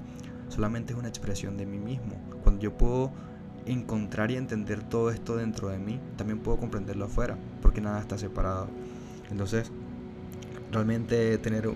[0.49, 2.15] solamente es una expresión de mí mismo.
[2.43, 3.13] Cuando yo puedo
[3.67, 8.17] encontrar y entender todo esto dentro de mí, también puedo comprenderlo afuera, porque nada está
[8.17, 8.69] separado.
[9.31, 9.73] Entonces,
[10.77, 11.71] realmente tener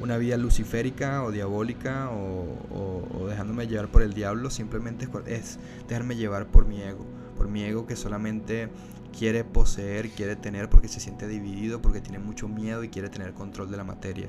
[0.00, 5.58] una vida luciférica o diabólica o, dejándome llevar por el diablo simplemente es
[5.88, 7.06] dejarme llevar por mi ego,
[7.36, 8.68] por mi ego que solamente
[9.16, 13.32] quiere poseer, quiere tener porque se siente dividido, porque tiene mucho miedo y quiere tener
[13.32, 14.28] control de la materia.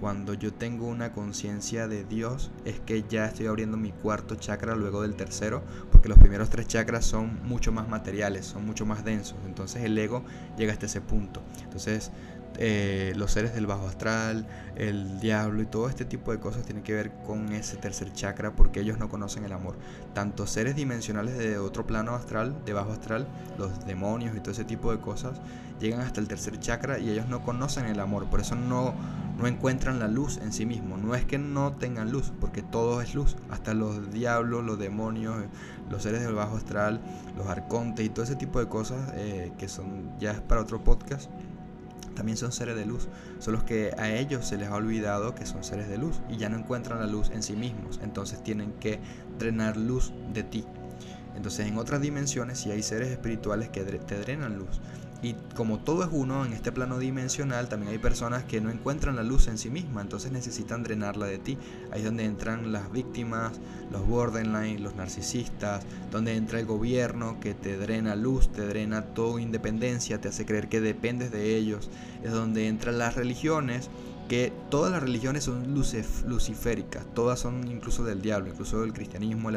[0.00, 4.74] Cuando yo tengo una conciencia de Dios es que ya estoy abriendo mi cuarto chakra
[4.74, 5.62] luego del tercero,
[5.92, 9.36] porque los primeros tres chakras son mucho más materiales, son mucho más densos.
[9.46, 10.24] Entonces el ego
[10.58, 11.40] llega hasta ese punto.
[11.62, 12.10] Entonces
[12.58, 14.46] eh, los seres del bajo astral,
[14.76, 18.54] el diablo y todo este tipo de cosas tienen que ver con ese tercer chakra
[18.54, 19.76] porque ellos no conocen el amor.
[20.14, 23.26] Tanto seres dimensionales de otro plano astral, de bajo astral,
[23.58, 25.40] los demonios y todo ese tipo de cosas,
[25.80, 28.94] llegan hasta el tercer chakra y ellos no conocen el amor, por eso no,
[29.38, 31.00] no encuentran la luz en sí mismos.
[31.00, 35.36] No es que no tengan luz, porque todo es luz, hasta los diablos, los demonios,
[35.90, 37.00] los seres del bajo astral,
[37.36, 40.82] los arcontes y todo ese tipo de cosas eh, que son ya es para otro
[40.82, 41.30] podcast
[42.14, 43.08] también son seres de luz,
[43.38, 46.36] son los que a ellos se les ha olvidado que son seres de luz y
[46.36, 49.00] ya no encuentran la luz en sí mismos, entonces tienen que
[49.38, 50.64] drenar luz de ti.
[51.34, 54.80] Entonces en otras dimensiones si hay seres espirituales que te drenan luz.
[55.22, 59.14] Y como todo es uno en este plano dimensional, también hay personas que no encuentran
[59.14, 61.58] la luz en sí misma, entonces necesitan drenarla de ti.
[61.92, 63.52] Ahí es donde entran las víctimas,
[63.92, 69.40] los borderline, los narcisistas, donde entra el gobierno que te drena luz, te drena toda
[69.40, 71.88] independencia, te hace creer que dependes de ellos.
[72.24, 73.90] Es donde entran las religiones
[74.32, 79.50] que todas las religiones son luciféricas, todas son incluso del diablo, incluso el cristianismo,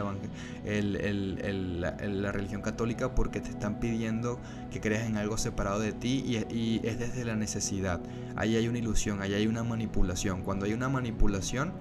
[0.66, 4.38] el la, religión católica, porque te están pidiendo
[4.74, 8.02] que creas en algo separado de ti y, y, es desde la necesidad.
[8.36, 10.42] Ahí hay una ilusión, ahí hay una manipulación.
[10.42, 11.72] Cuando hay una manipulación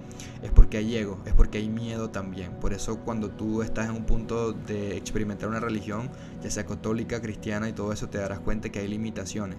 [0.41, 2.53] es porque hay ego, es porque hay miedo también.
[2.61, 6.09] Por eso cuando tú estás en un punto de experimentar una religión,
[6.41, 9.57] ya sea católica, cristiana y todo eso, te darás cuenta que hay limitaciones.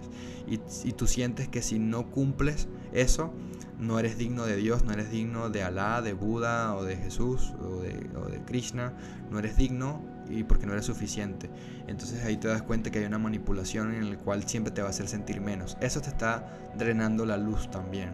[0.49, 0.59] Y,
[0.89, 2.66] y tú sientes que si no cumples
[3.01, 3.33] eso,
[3.79, 7.53] no eres digno de Dios, no eres digno de Alá, de Buda o de Jesús
[7.61, 8.93] o de, Krishna,
[9.31, 11.51] no eres digno y porque no eres suficiente.
[11.87, 14.89] Entonces ahí te das cuenta que hay una manipulación en la cual siempre te va
[14.89, 15.77] a hacer sentir menos.
[15.81, 18.11] Eso te está drenando la luz también,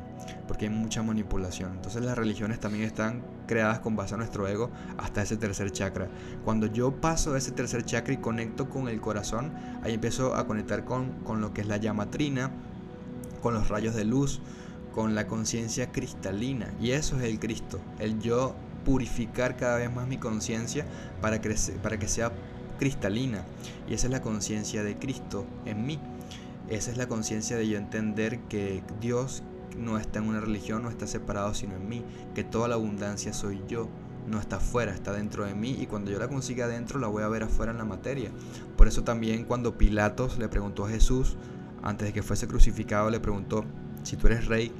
[0.48, 1.72] porque hay mucha manipulación.
[1.72, 6.08] Entonces las religiones también están creadas con base a nuestro ego hasta ese tercer chakra.
[6.44, 9.52] Cuando yo paso ese tercer chakra y conecto con el corazón,
[9.82, 12.50] ahí empiezo a conectar con, con lo que es la llama trina,
[13.42, 14.40] con los rayos de luz,
[14.92, 16.72] con la conciencia cristalina.
[16.80, 20.86] Y eso es el Cristo, el yo purificar cada vez más mi conciencia
[21.20, 21.40] para,
[21.82, 22.32] para que sea
[22.78, 23.44] cristalina.
[23.88, 25.98] Y esa es la conciencia de Cristo en mí.
[26.68, 29.42] Esa es la conciencia de yo entender que Dios
[29.76, 33.32] no está en una religión, no está separado sino en mí, que toda la abundancia
[33.32, 33.88] soy yo,
[34.26, 37.22] no está afuera, está dentro de mí y cuando yo la consiga adentro la voy
[37.22, 38.30] a ver afuera en la materia.
[38.76, 41.36] Por eso también cuando Pilatos le preguntó a Jesús,
[41.82, 43.64] antes de que fuese crucificado, le preguntó,
[44.02, 44.72] si tú eres rey,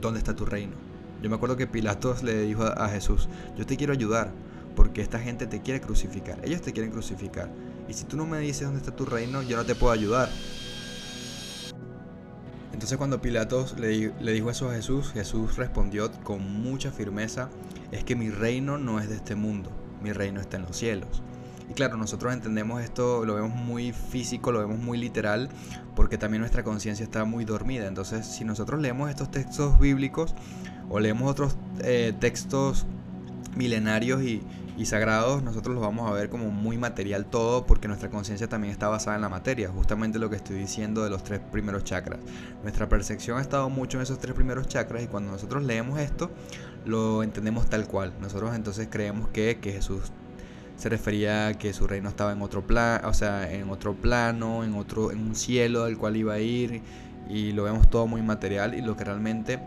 [0.00, 0.74] ¿dónde está tu reino?
[1.22, 4.30] Yo me acuerdo que Pilatos le dijo a Jesús, yo te quiero ayudar
[4.76, 7.50] porque esta gente te quiere crucificar, ellos te quieren crucificar.
[7.88, 10.28] Y si tú no me dices dónde está tu reino, yo no te puedo ayudar.
[12.72, 17.48] Entonces cuando Pilatos le, dijo eso a Jesús, Jesús respondió con mucha firmeza,
[17.90, 21.22] es que mi reino no es de este mundo, mi reino está en los cielos.
[21.68, 25.50] Y claro, nosotros entendemos esto, lo vemos muy físico, lo vemos muy literal,
[25.94, 27.86] porque también nuestra conciencia está muy dormida.
[27.86, 30.34] Entonces, si nosotros leemos estos textos bíblicos
[30.88, 32.86] o leemos otros eh, textos
[33.54, 34.42] milenarios y,
[34.78, 38.70] y sagrados, nosotros los vamos a ver como muy material todo, porque nuestra conciencia también
[38.70, 42.20] está basada en la materia, justamente lo que estoy diciendo de los tres primeros chakras.
[42.62, 46.30] Nuestra percepción ha estado mucho en esos tres primeros chakras y cuando nosotros leemos esto,
[46.86, 48.14] lo entendemos tal cual.
[48.20, 50.12] Nosotros entonces creemos que, que Jesús
[50.78, 54.64] se refería a que su reino estaba en otro plano, o sea, en otro plano,
[54.64, 56.82] en otro en un cielo al cual iba a ir
[57.28, 59.58] y lo vemos todo muy material y lo que realmente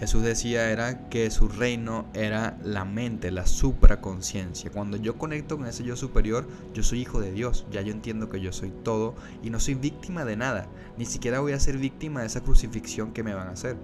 [0.00, 4.70] Jesús decía era que su reino era la mente, la supraconciencia.
[4.70, 8.28] Cuando yo conecto con ese yo superior, yo soy hijo de Dios, ya yo entiendo
[8.28, 9.14] que yo soy todo
[9.44, 10.66] y no soy víctima de nada,
[10.98, 13.76] ni siquiera voy a ser víctima de esa crucifixión que me van a hacer.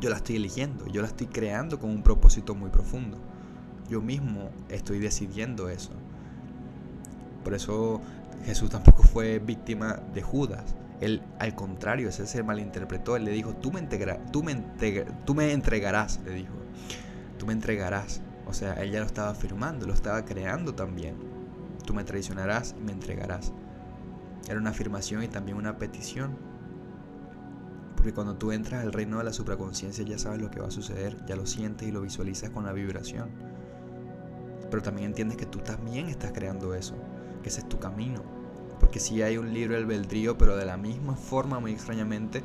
[0.00, 3.18] Yo la estoy eligiendo, yo la estoy creando con un propósito muy profundo.
[3.88, 5.92] Yo mismo estoy decidiendo eso.
[7.44, 8.00] Por eso
[8.44, 10.74] Jesús tampoco fue víctima de Judas.
[11.00, 13.16] Él, al contrario, ese se malinterpretó.
[13.16, 14.20] Él le dijo, tú me, entregarás,
[16.24, 16.54] le dijo.
[17.38, 18.22] Tú me entregarás.
[18.46, 21.14] O sea, él ya lo estaba afirmando, lo estaba creando también.
[21.84, 23.52] Tú me traicionarás y me entregarás.
[24.48, 26.36] Era una afirmación y también una petición.
[27.94, 30.72] Porque cuando tú entras al reino de la supraconciencia ya sabes lo que va a
[30.72, 33.45] suceder, ya lo sientes y lo visualizas con la vibración
[34.70, 36.94] pero también entiendes que tú también estás creando eso,
[37.42, 38.22] que ese es tu camino.
[38.80, 42.42] Porque si hay un libro albedrío, pero de la misma forma, muy extrañamente,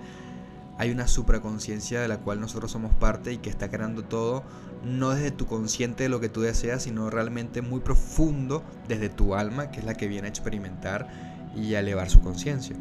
[0.78, 4.44] hay una supraconciencia de la cual nosotros somos parte y que está creando todo,
[4.84, 9.36] no desde tu consciente de lo que tú deseas, sino realmente muy profundo desde tu
[9.36, 11.08] alma, que es la que viene a experimentar
[11.56, 12.76] y a elevar su conciencia.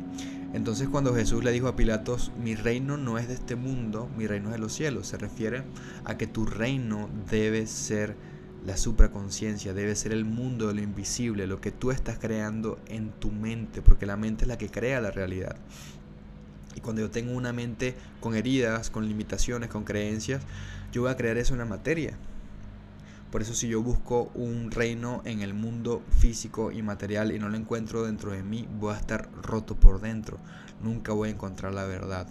[0.52, 4.26] Entonces cuando Jesús le dijo a Pilatos, mi reino no es de este mundo, mi
[4.26, 5.64] reino es de los cielos, se refiere
[6.04, 8.16] a que tu reino debe ser
[8.64, 13.10] la supraconciencia, debe ser el mundo de lo invisible, lo que tú estás creando en
[13.10, 15.56] tu mente, porque la mente es la que crea la realidad.
[16.74, 20.42] Y cuando yo tengo una mente con heridas, con limitaciones, con creencias,
[20.92, 22.16] yo voy a crear eso en la materia.
[23.30, 27.48] Por eso si yo busco un reino en el mundo físico y material y no
[27.48, 30.38] lo encuentro dentro de mí, voy a estar roto por dentro.
[30.82, 32.26] Nunca voy a encontrar la verdad.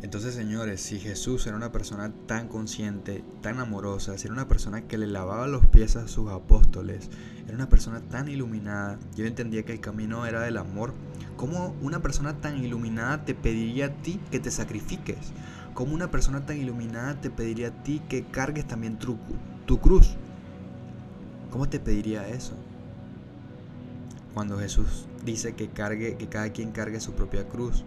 [0.00, 4.82] Entonces, señores, si Jesús era una persona tan consciente, tan amorosa, si era una persona
[4.82, 7.10] que le lavaba los pies a sus apóstoles,
[7.46, 10.94] era una persona tan iluminada, yo entendía que el camino era del amor,
[11.36, 15.32] ¿cómo una persona tan iluminada te pediría a ti que te sacrifiques?
[15.74, 19.18] ¿Cómo una persona tan iluminada te pediría a ti que cargues también tu,
[19.66, 20.16] tu cruz?
[21.50, 22.54] ¿Cómo te pediría eso?
[24.32, 27.84] Cuando Jesús dice que cargue, que cada quien cargue su propia cruz,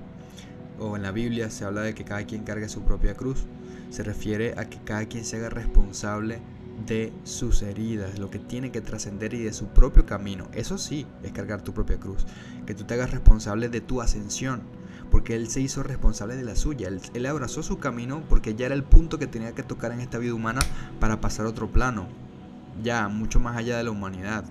[0.81, 3.45] o en la Biblia se habla de que cada quien cargue su propia cruz,
[3.89, 6.39] se refiere a que cada quien se haga responsable
[6.85, 10.47] de sus heridas, lo que tiene que trascender y de su propio camino.
[10.53, 12.25] Eso sí es cargar tu propia cruz,
[12.65, 14.63] que tú te hagas responsable de tu ascensión,
[15.11, 16.87] porque Él se hizo responsable de la suya.
[16.87, 19.99] Él, él, abrazó su camino porque ya era el punto que tenía que tocar en
[19.99, 20.61] esta vida humana
[20.99, 22.07] para pasar otro plano
[22.83, 24.45] ya mucho más allá de la humanidad.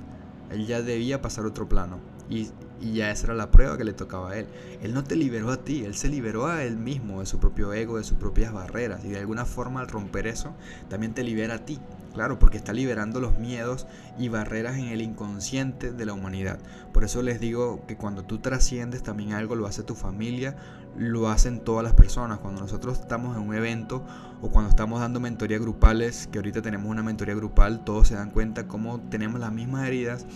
[0.50, 1.98] Él ya debía pasar otro plano.
[2.28, 2.48] Y,
[2.80, 4.46] ya esa era la prueba que le tocaba a él.
[4.82, 7.72] Él no te liberó a ti, él se liberó a él mismo, de su propio
[7.72, 9.04] ego, de sus propias barreras.
[9.04, 10.54] Y de alguna forma al romper eso,
[10.88, 11.78] también te libera a ti.
[12.14, 13.86] Claro, porque está liberando los miedos
[14.18, 16.58] y barreras en el inconsciente de la humanidad.
[16.92, 20.56] Por eso les digo que cuando tú trasciendes también algo, lo hace tu familia,
[20.96, 22.38] lo hacen todas las personas.
[22.38, 24.04] Cuando nosotros estamos en un evento
[24.42, 28.30] o cuando estamos dando mentoría grupales, que ahorita tenemos una mentoría grupal, todos se dan
[28.30, 30.26] cuenta cómo tenemos las mismas heridas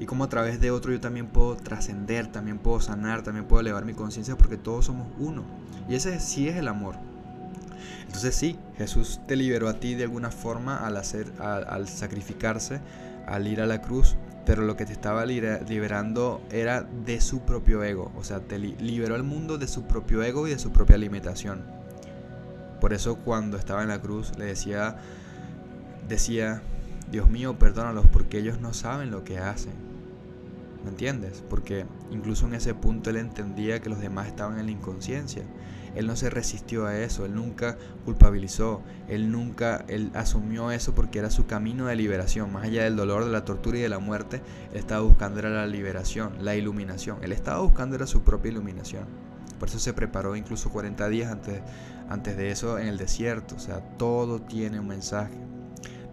[0.00, 3.60] y cómo a través de otro yo también puedo trascender, también puedo sanar, también puedo
[3.60, 5.44] elevar mi conciencia porque todos somos uno.
[5.88, 7.09] Y ese sí es el amor.
[8.06, 12.80] Entonces sí, Jesús te liberó a ti de alguna forma al, hacer, al, sacrificarse,
[13.26, 14.16] al ir a la cruz,
[14.46, 19.14] pero lo que te estaba liberando era de su propio ego, o sea, te liberó
[19.14, 21.64] al mundo de su propio ego y de su propia limitación.
[22.80, 24.96] Por eso cuando estaba en la cruz le decía,
[26.08, 26.62] decía,
[27.10, 29.74] Dios mío, perdónalos porque ellos no saben lo que hacen.
[30.84, 31.44] ¿Me entiendes?
[31.48, 35.42] Porque incluso en ese punto él entendía que los demás estaban en la inconsciencia.
[35.94, 41.18] Él no se resistió a eso, él nunca culpabilizó, él nunca, él asumió eso porque
[41.18, 42.52] era su camino de liberación.
[42.52, 45.50] Más allá del dolor, de la tortura y de la muerte, él estaba buscando era
[45.50, 47.18] la liberación, la iluminación.
[47.22, 49.04] Él estaba buscando era su propia iluminación.
[49.58, 51.60] Por eso se preparó incluso 40 días antes,
[52.08, 53.56] antes de eso en el desierto.
[53.56, 55.34] O sea, todo tiene un mensaje.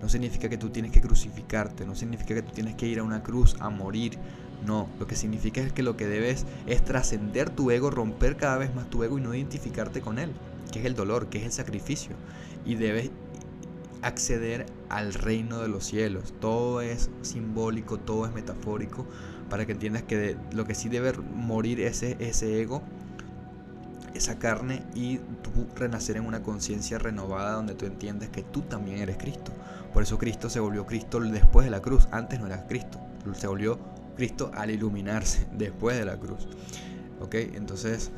[0.02, 3.04] No significa que tú tienes que crucificarte, no significa que tú tienes que ir a
[3.04, 4.18] una cruz a morir.
[4.66, 8.58] No, lo que significa es que lo que debes es trascender tu ego, romper cada
[8.58, 10.32] vez más tu ego y no identificarte con él,
[10.72, 12.16] que es el dolor, que es el sacrificio.
[12.66, 13.12] Y debes
[14.02, 16.34] acceder al reino de los cielos.
[16.40, 19.06] Todo es simbólico, todo es metafórico,
[19.50, 22.82] para que entiendas que lo que sí debe morir ese, ese ego,
[24.14, 29.00] esa carne, y tú renacer en una conciencia renovada donde tú entiendes que tú también
[29.00, 29.52] eres Cristo.
[29.94, 32.08] Por eso Cristo se volvió Cristo después de la cruz.
[32.12, 33.00] Antes no era Cristo,
[33.36, 33.80] se volvió
[34.18, 36.48] Cristo al iluminarse después de la cruz.
[37.22, 37.36] ¿Ok?
[37.36, 38.12] Entonces,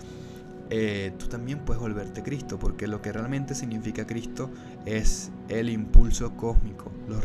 [0.72, 4.50] eh, tú también puedes volverte Cristo, porque lo que realmente significa Cristo
[4.86, 7.24] es el impulso cósmico, los,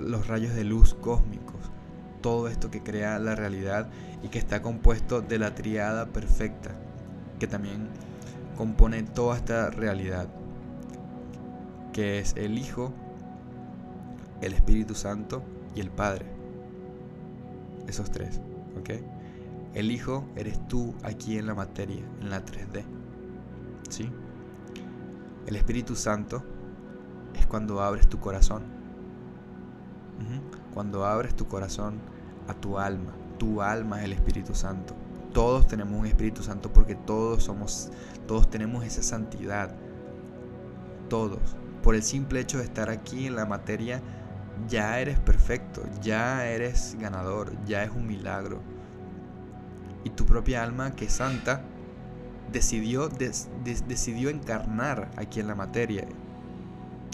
[0.00, 1.60] los rayos de luz cósmicos,
[2.20, 3.88] todo esto que crea la realidad
[4.22, 6.70] y que está compuesto de la triada perfecta,
[7.38, 7.88] que también
[8.56, 10.28] compone toda esta realidad,
[11.92, 12.94] que es el Hijo,
[14.40, 15.42] el Espíritu Santo
[15.74, 16.31] y el Padre
[17.86, 18.40] esos tres,
[18.78, 18.90] ¿ok?
[19.74, 22.84] El Hijo eres tú aquí en la materia, en la 3D,
[23.88, 24.10] ¿sí?
[25.46, 26.42] El Espíritu Santo
[27.34, 28.62] es cuando abres tu corazón,
[30.74, 32.00] cuando abres tu corazón
[32.48, 34.94] a tu alma, tu alma es el Espíritu Santo.
[35.32, 37.90] Todos tenemos un Espíritu Santo porque todos somos,
[38.26, 39.74] todos tenemos esa santidad,
[41.08, 41.56] todos.
[41.82, 44.00] Por el simple hecho de estar aquí en la materia,
[44.68, 48.60] ya eres perfecto, ya eres ganador, ya es un milagro.
[50.04, 51.62] Y tu propia alma, que es santa,
[52.52, 56.06] decidió, decidió encarnar aquí en la materia.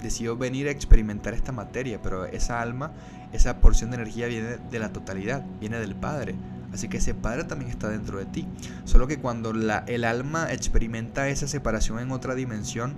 [0.03, 2.93] Decidió venir a experimentar esta materia, pero esa alma,
[3.33, 6.37] esa porción de energía viene de la totalidad, viene del Padre.
[6.73, 8.47] Así que ese Padre también está dentro de ti.
[8.85, 12.95] Solo que cuando el alma experimenta esa separación en otra dimensión,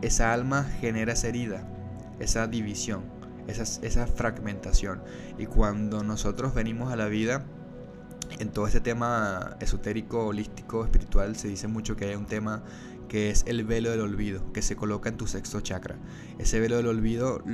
[0.00, 1.62] esa alma genera esa herida,
[2.18, 3.13] esa división
[3.48, 5.02] esa, esa fragmentación.
[5.38, 7.44] Y cuando nosotros venimos a la vida,
[8.38, 12.62] en todo este tema esotérico, holístico, espiritual, se dice mucho que hay un tema
[13.14, 15.94] que es el velo del olvido, que se coloca en tu sexto chakra.
[16.40, 17.44] Ese velo del olvido,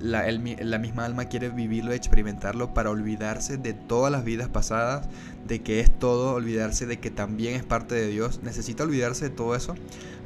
[0.00, 5.08] la, la misma alma quiere vivirlo y experimentarlo para olvidarse de todas las vidas pasadas,
[5.46, 8.40] de que es todo, olvidarse de que también es parte de Dios.
[8.42, 9.76] Necesita olvidarse de todo eso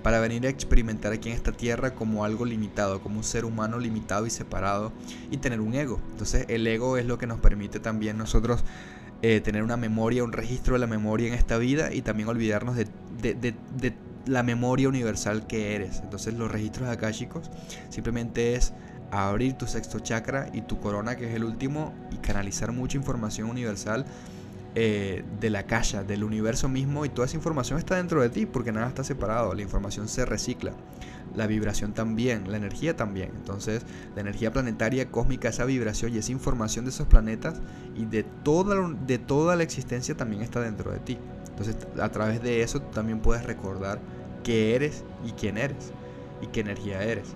[0.03, 3.79] para venir a experimentar aquí en esta tierra como algo limitado, como un ser humano
[3.79, 4.95] limitado y separado
[5.31, 6.01] y tener un ego.
[6.13, 8.65] Entonces el ego es lo que nos permite también nosotros
[9.21, 12.77] eh, tener una memoria, un registro de la memoria en esta vida y también olvidarnos
[12.77, 12.87] de,
[14.29, 16.01] la memoria universal que eres.
[16.01, 17.51] Entonces los registros akáshicos
[17.89, 18.73] simplemente es
[19.11, 23.49] abrir tu sexto chakra y tu corona, que es el último, y canalizar mucha información
[23.49, 24.05] universal
[24.75, 28.45] eh, de la calle, del universo mismo, y toda esa información está dentro de ti,
[28.47, 30.73] porque nada está separado, la información se recicla
[31.35, 33.31] la vibración también, la energía también.
[33.37, 33.83] Entonces,
[34.15, 37.61] la energía planetaria, cósmica, esa vibración y esa información de esos planetas
[37.97, 38.77] y de toda,
[39.07, 41.19] de toda la existencia también está dentro de ti.
[41.51, 44.01] Entonces, a través de eso también puedes recordar
[44.43, 45.93] qué eres y quién eres
[46.41, 47.35] y qué energía eres.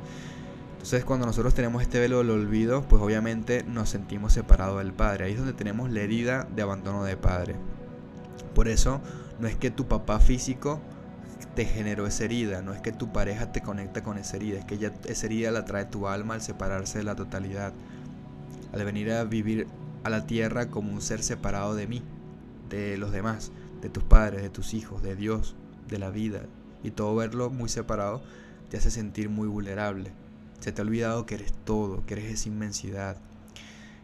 [0.73, 5.27] Entonces, cuando nosotros tenemos este velo del olvido, pues obviamente nos sentimos separados del Padre.
[5.27, 7.55] Ahí es donde tenemos la herida de abandono de Padre.
[8.53, 9.01] Por eso,
[9.39, 10.81] no es que tu papá físico
[11.55, 14.65] te generó esa herida, no es que tu pareja te conecta con esa herida, es
[14.65, 17.73] que ya esa herida la trae tu alma al separarse de la totalidad,
[18.73, 19.67] al venir a vivir
[20.05, 22.03] a la tierra como un ser separado de mí,
[22.71, 25.55] de los demás, de tus padres, de tus hijos, de Dios,
[25.89, 26.43] de la vida,
[26.83, 28.23] y todo verlo muy separado
[28.71, 30.11] te hace sentir muy vulnerable.
[30.61, 33.17] Se te ha olvidado que eres todo, que eres esa inmensidad.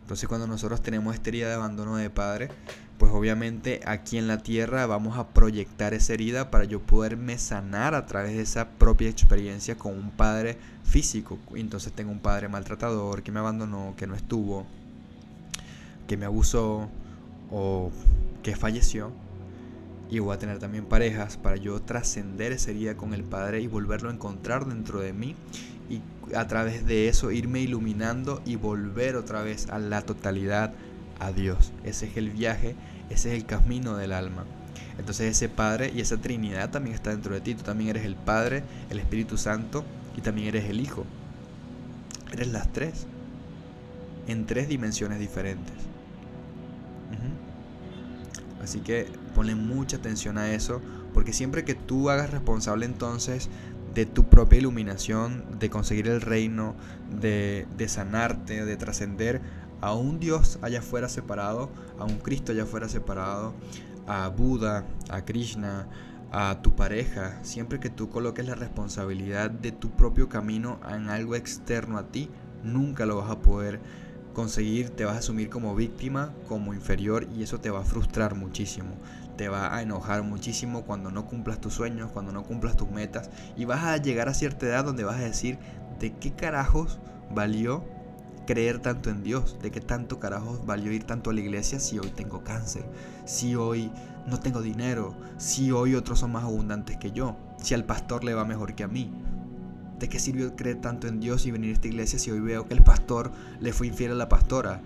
[0.03, 2.49] Entonces cuando nosotros tenemos esta herida de abandono de padre,
[2.99, 7.95] pues obviamente aquí en la tierra vamos a proyectar esa herida para yo poderme sanar
[7.95, 11.39] a través de esa propia experiencia con un padre físico.
[11.55, 14.67] Entonces tengo un padre maltratador que me abandonó, que no estuvo,
[16.07, 16.89] que me abusó
[17.51, 17.91] o
[18.43, 19.13] que falleció.
[20.11, 23.67] Y voy a tener también parejas para yo trascender esa herida con el Padre y
[23.67, 25.37] volverlo a encontrar dentro de mí
[25.91, 26.01] y
[26.35, 30.73] a través de eso irme iluminando y volver otra vez a la totalidad
[31.19, 31.73] a Dios.
[31.85, 32.75] Ese es el viaje,
[33.11, 34.45] ese es el camino del alma.
[34.99, 37.55] Entonces ese Padre y esa Trinidad también está dentro de ti.
[37.55, 39.85] Tú también eres el Padre, el Espíritu Santo
[40.17, 41.05] y también eres el Hijo.
[42.33, 43.07] Eres las tres.
[44.27, 45.75] En tres dimensiones diferentes.
[48.63, 50.81] Así que ponle mucha atención a eso.
[51.15, 53.49] Porque siempre que tú hagas responsable entonces
[53.95, 56.77] de tu propia iluminación, de conseguir el reino,
[57.11, 59.41] de, sanarte, de trascender,
[59.81, 63.55] a un Dios allá afuera separado, a un Cristo allá afuera separado,
[64.07, 65.89] a Buda, a Krishna,
[66.31, 71.35] a tu pareja, siempre que tú coloques la responsabilidad de tu propio camino en algo
[71.35, 72.31] externo a ti,
[72.63, 73.81] nunca lo vas a poder
[74.35, 78.35] conseguir, te vas a asumir como víctima, como inferior y eso te va a frustrar
[78.35, 78.91] muchísimo.
[79.37, 83.31] Te va a enojar muchísimo cuando no cumplas tus sueños, cuando no cumplas tus metas
[83.57, 85.59] y vas a llegar a cierta edad donde vas a decir,
[86.01, 86.99] ¿de qué carajos
[87.35, 87.85] valió
[88.49, 91.99] creer tanto en Dios, de qué tanto carajo valió ir tanto a la iglesia si
[91.99, 92.83] hoy tengo cáncer,
[93.27, 93.91] si hoy
[94.27, 98.33] no tengo dinero, si hoy otros son más abundantes que yo, si al pastor le
[98.33, 99.13] va mejor que a mí.
[99.99, 102.67] ¿De qué sirvió creer tanto en Dios y venir a esta iglesia si hoy veo
[102.69, 104.81] que el pastor le fue infiel a la pastora?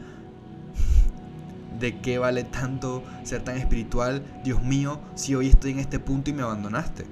[1.79, 6.31] ¿De qué vale tanto ser tan espiritual, Dios mío, si hoy estoy en este punto
[6.31, 7.05] y me abandonaste?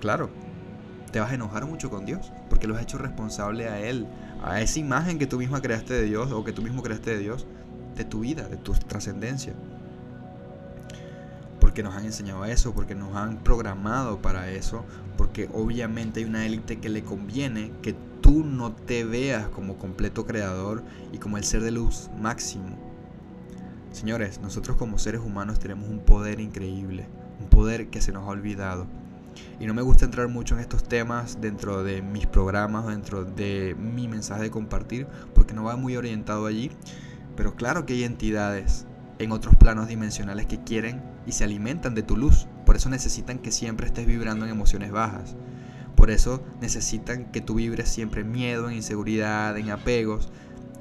[0.00, 0.30] Claro,
[1.12, 4.06] te vas a enojar mucho con Dios porque lo has hecho responsable a Él
[4.42, 7.18] a esa imagen que tú misma creaste de Dios o que tú mismo creaste de
[7.18, 7.46] Dios,
[7.96, 9.54] de tu vida, de tu trascendencia.
[11.76, 14.82] Porque nos han enseñado a eso, porque nos han programado para eso,
[15.18, 20.24] porque obviamente hay una élite que le conviene que tú no te veas como completo
[20.24, 22.78] creador y como el ser de luz máximo.
[23.92, 27.08] Señores, nosotros como seres humanos tenemos un poder increíble,
[27.42, 28.86] un poder que se nos ha olvidado
[29.60, 33.76] y no me gusta entrar mucho en estos temas dentro de mis programas dentro de
[33.78, 36.70] mi mensaje de compartir, porque no va muy orientado allí.
[37.36, 38.86] Pero claro que hay entidades
[39.18, 42.46] en otros planos dimensionales que quieren y se alimentan de tu luz.
[42.64, 45.36] Por eso necesitan que siempre estés vibrando en emociones bajas.
[45.96, 50.30] Por eso necesitan que tú vibres siempre en miedo, en inseguridad, en apegos.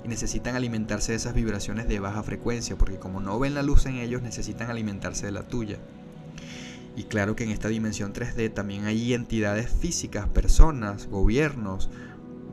[0.04, 3.86] Y necesitan alimentarse de esas vibraciones de baja frecuencia, porque como no ven la luz
[3.86, 5.80] en ellos, necesitan alimentarse de la tuya.
[6.96, 11.90] Y claro que en esta dimensión 3D también hay entidades físicas, personas, gobiernos,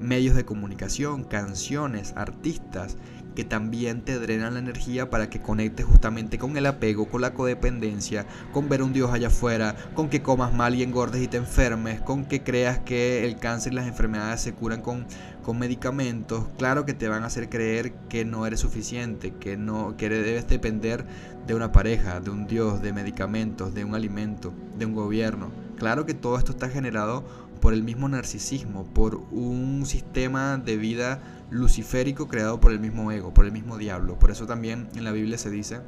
[0.01, 2.97] medios de comunicación, canciones, artistas,
[3.35, 7.35] que también te drenan la energía para que conectes justamente con el apego, con la
[7.35, 11.37] codependencia, con ver un Dios allá afuera, con que comas mal y engordes y te
[11.37, 15.07] enfermes, con que creas que el cáncer y las enfermedades se curan con,
[15.43, 19.97] con medicamentos, claro que te van a hacer creer que no eres suficiente, que no
[19.97, 21.05] que debes depender
[21.47, 25.51] de una pareja, de un Dios, de medicamentos, de un alimento, de un gobierno.
[25.77, 27.25] Claro que todo esto está generado
[27.61, 31.21] por el mismo narcisismo, por un sistema de vida
[31.53, 34.19] luciférico creado por el mismo ego, por el mismo diablo.
[34.19, 35.81] Por eso también en la Biblia se dice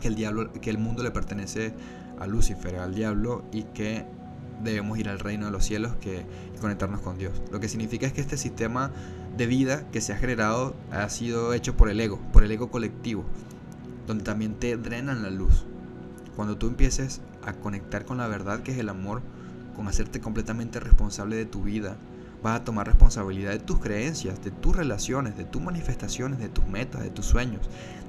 [0.00, 1.72] que el diablo, que el mundo le pertenece
[2.18, 4.04] a Lucifer, al diablo, y que
[4.64, 7.40] debemos ir al reino de los cielos que, y conectarnos con Dios.
[7.52, 8.90] Lo que significa es que este sistema
[9.36, 12.70] de vida que se ha generado ha sido hecho por el ego, por el ego
[12.70, 13.24] colectivo,
[14.06, 15.66] donde también te drenan la luz.
[16.34, 19.22] Cuando tú empieces a conectar con la verdad que es el amor,
[19.76, 21.96] con hacerte completamente responsable de tu vida,
[22.42, 26.66] vas a tomar responsabilidad de tus creencias, de tus relaciones, de tus manifestaciones, de tus
[26.66, 27.68] metas, de tus sueños,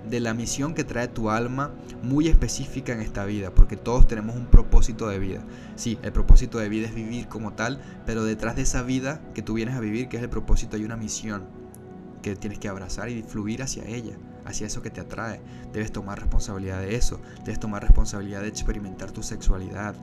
[0.09, 1.71] de la misión que trae tu alma
[2.01, 5.43] muy específica en esta vida, porque todos tenemos un propósito de vida.
[5.75, 9.41] Sí, el propósito de vida es vivir como tal, pero detrás de esa vida que
[9.41, 11.45] tú vienes a vivir, que es el propósito, hay una misión
[12.21, 14.15] que tienes que abrazar y fluir hacia ella,
[14.45, 15.41] hacia eso que te atrae.
[15.73, 19.95] Debes tomar responsabilidad de eso, debes tomar responsabilidad de experimentar tu sexualidad,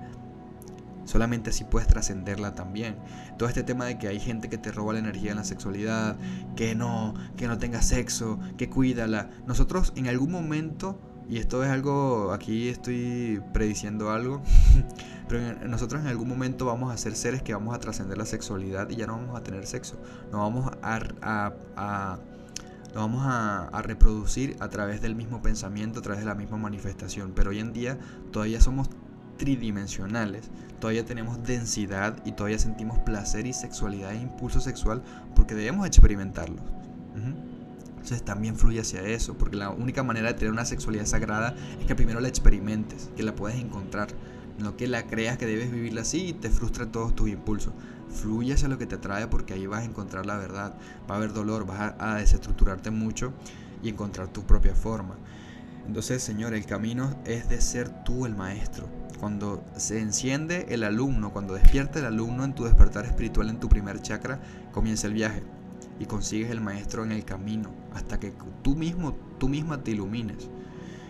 [1.08, 2.96] Solamente así puedes trascenderla también.
[3.38, 6.18] Todo este tema de que hay gente que te roba la energía en la sexualidad,
[6.54, 9.30] que no, que no tenga sexo, que cuídala.
[9.46, 14.42] Nosotros en algún momento, y esto es algo, aquí estoy prediciendo algo,
[15.30, 18.90] pero nosotros en algún momento vamos a ser seres que vamos a trascender la sexualidad
[18.90, 19.96] y ya no vamos a tener sexo.
[20.30, 22.18] Nos vamos a, a,
[22.94, 27.32] vamos a, reproducir a través del mismo pensamiento, a través de la misma manifestación.
[27.34, 27.98] Pero hoy en día
[28.30, 28.90] todavía somos
[29.38, 35.02] tridimensionales, todavía tenemos densidad y todavía sentimos placer y sexualidad e impulso sexual
[35.34, 36.60] porque debemos experimentarlos.
[38.08, 41.86] Entonces también fluye hacia eso, porque la única manera de tener una sexualidad sagrada es
[41.86, 44.08] que primero la experimentes, que la puedes encontrar,
[44.58, 47.74] no que la creas que debes vivirla así y te frustra todos tus impulsos.
[48.08, 50.74] Fluye hacia lo que te atrae porque ahí vas a encontrar la verdad,
[51.10, 53.34] va a haber dolor, vas a desestructurarte mucho
[53.82, 55.16] y encontrar tu propia forma.
[55.86, 58.86] Entonces, Señor, el camino es de ser tú el maestro,
[59.18, 63.68] cuando se enciende el alumno, cuando despierta el alumno en tu despertar espiritual en tu
[63.68, 64.40] primer chakra,
[64.72, 65.42] comienza el viaje
[65.98, 70.48] y consigues el maestro en el camino hasta que tú mismo, tú misma te ilumines.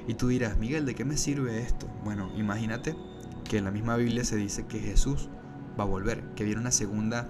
[0.07, 1.87] Y tú dirás, Miguel, ¿de qué me sirve esto?
[2.03, 2.97] Bueno, imagínate
[3.45, 5.29] que en la misma Biblia se dice que Jesús
[5.79, 7.29] va a volver, que viene una segunda,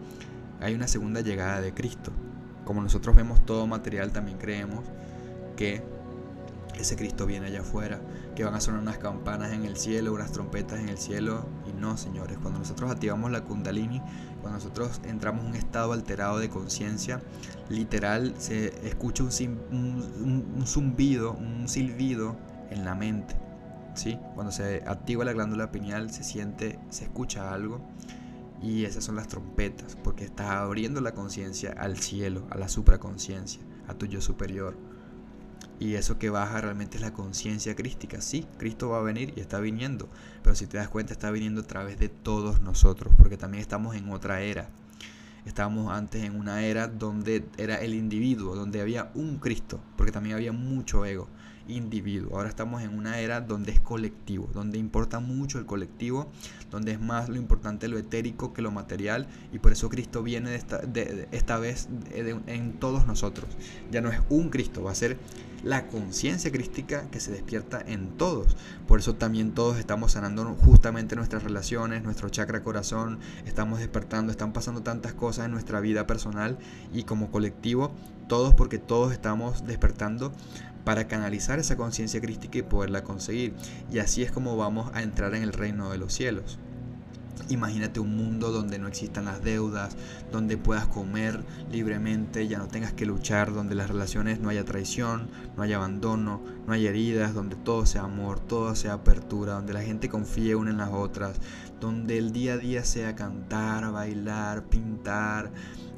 [0.61, 2.13] hay una segunda llegada de Cristo.
[2.65, 4.85] Como nosotros vemos todo material, también creemos
[5.57, 5.83] que
[6.79, 8.01] ese Cristo viene allá afuera,
[8.39, 11.45] que van a sonar unas campanas en el cielo, unas trompetas en el cielo.
[11.69, 14.01] Y no, señores, cuando nosotros activamos la kundalini,
[14.43, 17.21] cuando nosotros entramos en un estado alterado de conciencia,
[17.69, 22.37] literal se escucha un, zumbido, un silbido
[22.71, 23.35] en la mente.
[23.97, 24.17] ¿sí?
[24.37, 27.81] Cuando se activa la glándula pineal, se siente, se escucha algo.
[28.63, 33.63] Y esas son las trompetas, porque estás abriendo la conciencia al cielo, a la supraconciencia,
[33.89, 34.77] a tu yo superior.
[35.81, 38.21] Y eso que baja realmente es la conciencia crística.
[38.21, 40.09] Sí, Cristo va a venir y está viniendo,
[40.43, 43.95] pero si te das cuenta está viniendo a través de todos nosotros, porque también estamos
[43.95, 44.71] en otra era.
[45.47, 50.35] Estábamos antes en una era donde era el individuo, donde había un Cristo, porque también
[50.35, 51.29] había mucho ego
[51.69, 52.37] individuo.
[52.37, 56.31] Ahora estamos en una era donde es colectivo, donde importa mucho el colectivo,
[56.71, 60.51] donde es más lo importante lo etérico que lo material y por eso Cristo viene
[60.51, 63.49] de esta, de, esta vez en todos nosotros.
[63.91, 65.19] Ya no es un Cristo, va a ser
[65.63, 68.57] la conciencia crística que se despierta en todos.
[68.87, 74.53] Por eso también todos estamos sanando justamente nuestras relaciones, nuestro chakra corazón, estamos despertando, están
[74.53, 76.59] pasando tantas cosas en nuestra vida personal
[76.93, 77.93] y como colectivo,
[78.29, 80.33] todos porque todos estamos despertando
[80.85, 83.55] para canalizar esa conciencia crística y poderla conseguir.
[83.93, 86.59] Y así es como vamos a entrar en el reino de los cielos.
[87.49, 89.97] Imagínate un mundo donde no existan las deudas,
[90.31, 95.29] donde puedas comer libremente, ya no tengas que luchar, donde las relaciones no haya traición,
[95.57, 99.83] no haya abandono, no haya heridas, donde todo sea amor, todo sea apertura, donde la
[99.83, 101.41] gente confíe una en las otras,
[101.81, 105.51] donde el día a día sea cantar, bailar, pintar,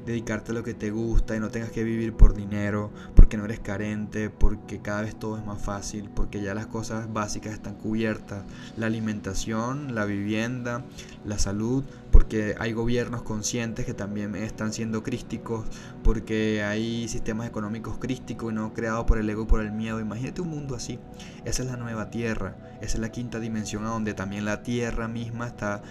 [0.05, 3.45] dedicarte a lo que te gusta y no tengas que vivir por dinero, porque no
[3.45, 7.75] eres carente, porque cada vez todo es más fácil, porque ya las cosas básicas están
[7.75, 8.43] cubiertas,
[8.77, 10.83] la alimentación, la vivienda,
[11.25, 15.65] la salud, porque hay gobiernos conscientes que también están siendo crísticos,
[16.03, 19.99] porque hay sistemas económicos crísticos y no creados por el ego y por el miedo.
[19.99, 20.99] Imagínate un mundo así.
[21.45, 25.07] Esa es la nueva tierra, esa es la quinta dimensión a donde también la tierra
[25.07, 25.81] misma está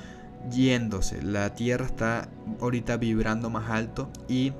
[0.51, 1.23] yéndose.
[1.23, 2.29] La tierra está
[2.61, 4.53] ahorita vibrando más alto y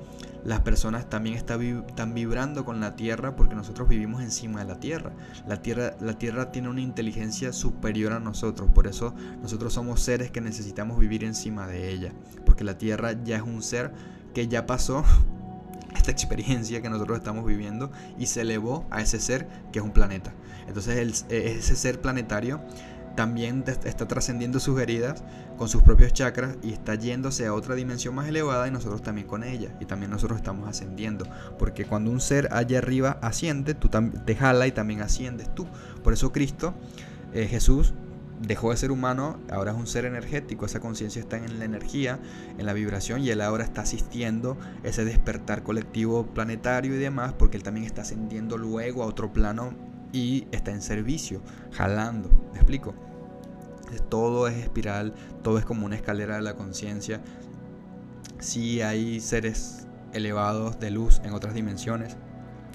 [0.43, 5.11] las personas también están vibrando con la tierra porque nosotros vivimos encima de la tierra.
[5.47, 5.95] La tierra.
[5.99, 10.97] la tierra tiene una inteligencia superior a nosotros, por eso nosotros somos seres que necesitamos
[10.97, 12.13] vivir encima de ella,
[12.45, 13.91] porque la tierra ya es un ser
[14.33, 15.03] que ya pasó
[15.95, 19.91] esta experiencia que nosotros estamos viviendo y se elevó a ese ser que es un
[19.91, 20.33] planeta.
[20.67, 22.61] Entonces ese ser planetario
[23.15, 25.23] también está trascendiendo sus heridas
[25.57, 29.27] con sus propios chakras y está yéndose a otra dimensión más elevada y nosotros también
[29.27, 29.75] con ella.
[29.79, 31.25] Y también nosotros estamos ascendiendo.
[31.59, 35.67] Porque cuando un ser allá arriba asciende, tú te jala y también asciendes tú.
[36.03, 36.73] Por eso Cristo,
[37.33, 37.93] eh, Jesús,
[38.41, 42.19] dejó de ser humano, ahora es un ser energético, esa conciencia está en la energía,
[42.57, 47.57] en la vibración y él ahora está asistiendo ese despertar colectivo planetario y demás porque
[47.57, 51.41] él también está ascendiendo luego a otro plano y está en servicio,
[51.71, 52.93] jalando, ¿me explico?
[54.09, 57.21] Todo es espiral, todo es como una escalera de la conciencia.
[58.39, 62.15] Sí hay seres elevados de luz en otras dimensiones,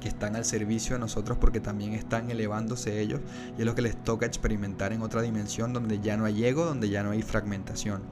[0.00, 3.20] que están al servicio de nosotros porque también están elevándose ellos
[3.56, 6.66] y es lo que les toca experimentar en otra dimensión donde ya no hay ego,
[6.66, 8.02] donde ya no hay fragmentación.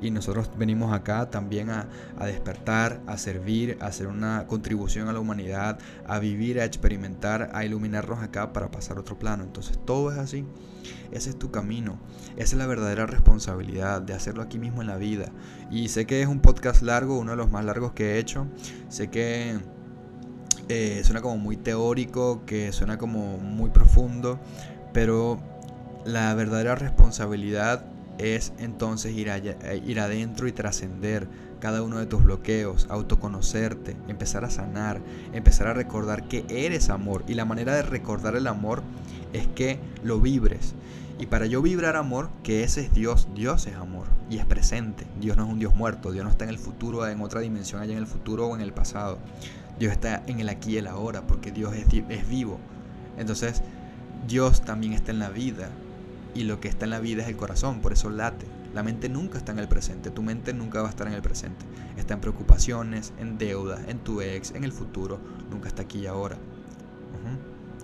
[0.00, 1.88] Y nosotros venimos acá también a,
[2.20, 7.64] despertar, a servir, a hacer una contribución a la humanidad, a vivir, a experimentar, a
[7.64, 9.44] iluminarnos acá para pasar a otro plano.
[9.44, 10.44] Entonces todo es así.
[11.10, 11.98] Ese es tu camino.
[12.36, 15.32] Esa es la verdadera responsabilidad de hacerlo aquí mismo en la vida.
[15.70, 18.46] Y sé que es un podcast largo, uno de los más largos que he hecho.
[18.88, 19.58] Sé que
[20.68, 24.38] eh, suena como muy teórico, que suena como muy profundo,
[24.92, 25.40] pero
[26.04, 27.84] la verdadera responsabilidad
[28.18, 31.28] es entonces ir, eh, ir adentro y trascender
[31.60, 35.00] cada uno de tus bloqueos, autoconocerte, empezar a sanar,
[35.32, 37.24] empezar a recordar que eres amor.
[37.26, 38.82] Y la manera de recordar el amor
[39.32, 40.74] es que lo vibres.
[41.18, 45.04] Y para yo vibrar amor, que ese es Dios, Dios es amor y es presente.
[45.20, 47.82] Dios no es un Dios muerto, Dios no está en el futuro, en otra dimensión,
[47.82, 49.18] allá en el futuro o en el pasado.
[49.80, 52.60] Dios está en el aquí y el ahora, porque Dios es, es vivo.
[53.16, 53.62] Entonces,
[54.28, 55.70] Dios también está en la vida.
[56.34, 58.46] Y lo que está en la vida es el corazón, por eso late.
[58.74, 61.22] La mente nunca está en el presente, tu mente nunca va a estar en el
[61.22, 61.64] presente.
[61.96, 65.18] Está en preocupaciones, en deudas, en tu ex, en el futuro,
[65.50, 66.36] nunca está aquí y ahora.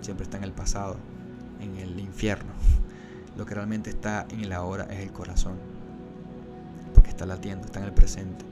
[0.00, 0.96] Siempre está en el pasado,
[1.60, 2.52] en el infierno.
[3.36, 5.54] Lo que realmente está en el ahora es el corazón,
[6.92, 8.44] porque está latiendo, está en el presente.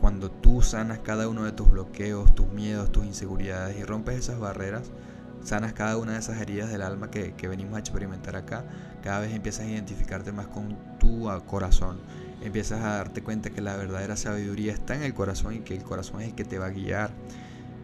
[0.00, 4.38] Cuando tú sanas cada uno de tus bloqueos, tus miedos, tus inseguridades y rompes esas
[4.38, 4.90] barreras,
[5.44, 8.64] sanas cada una de esas heridas del alma que, venimos a experimentar acá,
[9.02, 12.00] cada vez empiezas a identificarte más con tu corazón.
[12.42, 15.82] Empiezas a darte cuenta que la verdadera sabiduría está en el corazón y que el
[15.82, 17.10] corazón es el que te va a guiar.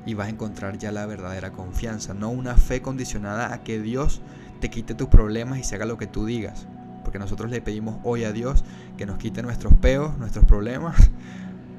[0.06, 4.20] Y vas a encontrar ya la verdadera confianza, no una fe condicionada a que Dios
[4.60, 6.66] te quite tus problemas y se haga lo que tú digas.
[7.02, 8.64] Porque nosotros le pedimos hoy a Dios
[8.96, 10.96] que nos quite nuestros peos, nuestros problemas,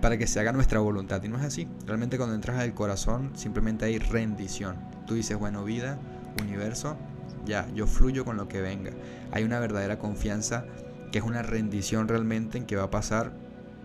[0.06, 1.24] para que se haga nuestra voluntad.
[1.24, 1.68] Y no es así.
[1.88, 4.76] Realmente cuando entras al corazón simplemente hay rendición.
[5.08, 5.98] Tú dices, bueno, vida,
[6.44, 6.96] universo,
[7.44, 8.92] ya, yo fluyo con lo que venga.
[9.32, 10.64] Hay una verdadera confianza
[11.12, 13.32] que es una rendición realmente en que va a pasar.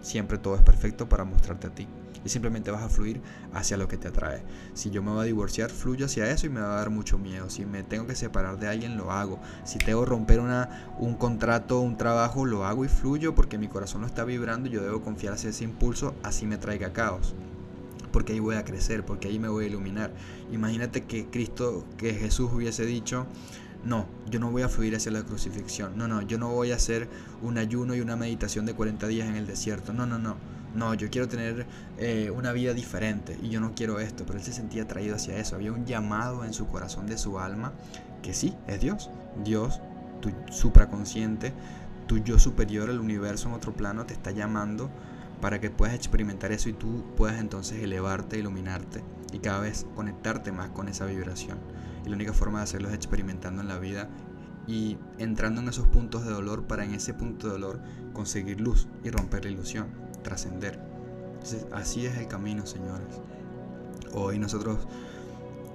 [0.02, 1.88] Siempre todo es perfecto para mostrarte a ti
[2.24, 3.20] y simplemente vas a fluir
[3.52, 4.42] hacia lo que te atrae.
[4.74, 7.18] Si yo me voy a divorciar, fluyo hacia eso y me va a dar mucho
[7.18, 7.48] miedo.
[7.50, 9.40] Si me tengo que separar de alguien, lo hago.
[9.64, 13.68] Si tengo que romper una, un contrato, un trabajo, lo hago y fluyo porque mi
[13.68, 17.34] corazón no está vibrando y yo debo confiar hacia ese impulso, así me traiga caos
[18.12, 20.10] porque ahí voy a crecer, porque ahí me voy a iluminar.
[20.50, 23.24] Imagínate que Cristo, que Jesús hubiese dicho,
[23.84, 26.74] no, yo no voy a fluir hacia la crucifixión, no, no, yo no voy a
[26.74, 27.08] hacer
[27.40, 30.94] un ayuno y una meditación de 40 días en el desierto, no, no, no no,
[30.94, 31.66] yo quiero tener
[31.98, 35.36] eh, una vida diferente y yo no quiero esto, pero él se sentía atraído hacia
[35.36, 37.72] eso, había un llamado en su corazón de su alma
[38.22, 39.10] que sí, es Dios,
[39.44, 39.80] Dios,
[40.20, 41.52] tu supraconsciente,
[42.06, 44.90] tu yo superior, el universo en otro plano te está llamando
[45.40, 49.02] para que puedas experimentar eso y tú puedas entonces elevarte, iluminarte
[49.32, 51.58] y cada vez conectarte más con esa vibración.
[52.04, 54.08] Y la única forma de hacerlo es experimentando en la vida
[54.66, 57.80] y entrando en esos puntos de dolor para en ese punto de dolor
[58.12, 60.78] conseguir luz y romper la ilusión trascender.
[61.72, 63.20] Así es el camino, señores.
[64.12, 64.86] Hoy nosotros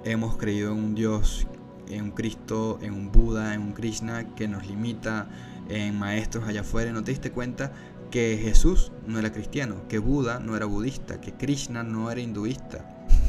[0.04, 1.46] hemos creído en un Dios,
[1.88, 5.28] en un Cristo, en un Buda, en un Krishna que nos limita,
[5.68, 6.92] en maestros allá afuera.
[6.92, 7.72] ¿No te diste cuenta
[8.10, 12.84] que Jesús no era cristiano, que Buda no era budista, que Krishna no era hinduista?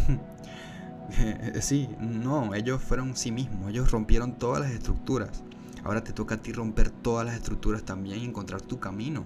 [1.61, 5.43] sí, no, ellos fueron sí mismos, ellos rompieron todas las estructuras.
[5.83, 9.25] Ahora te toca a ti romper todas las estructuras también y encontrar tu camino.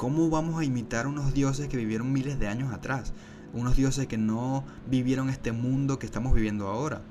[0.00, 3.12] ¿Cómo vamos a imitar unos dioses que vivieron miles de años atrás?
[3.52, 7.02] Unos dioses que no vivieron este mundo que estamos viviendo ahora.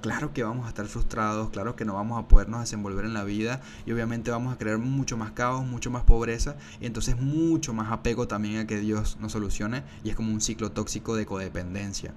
[0.00, 3.22] Claro que vamos a estar frustrados, claro que no vamos a podernos desenvolver en la
[3.22, 7.72] vida y obviamente vamos a crear mucho más caos, mucho más pobreza y entonces mucho
[7.72, 11.24] más apego también a que Dios nos solucione y es como un ciclo tóxico de
[11.24, 12.14] codependencia.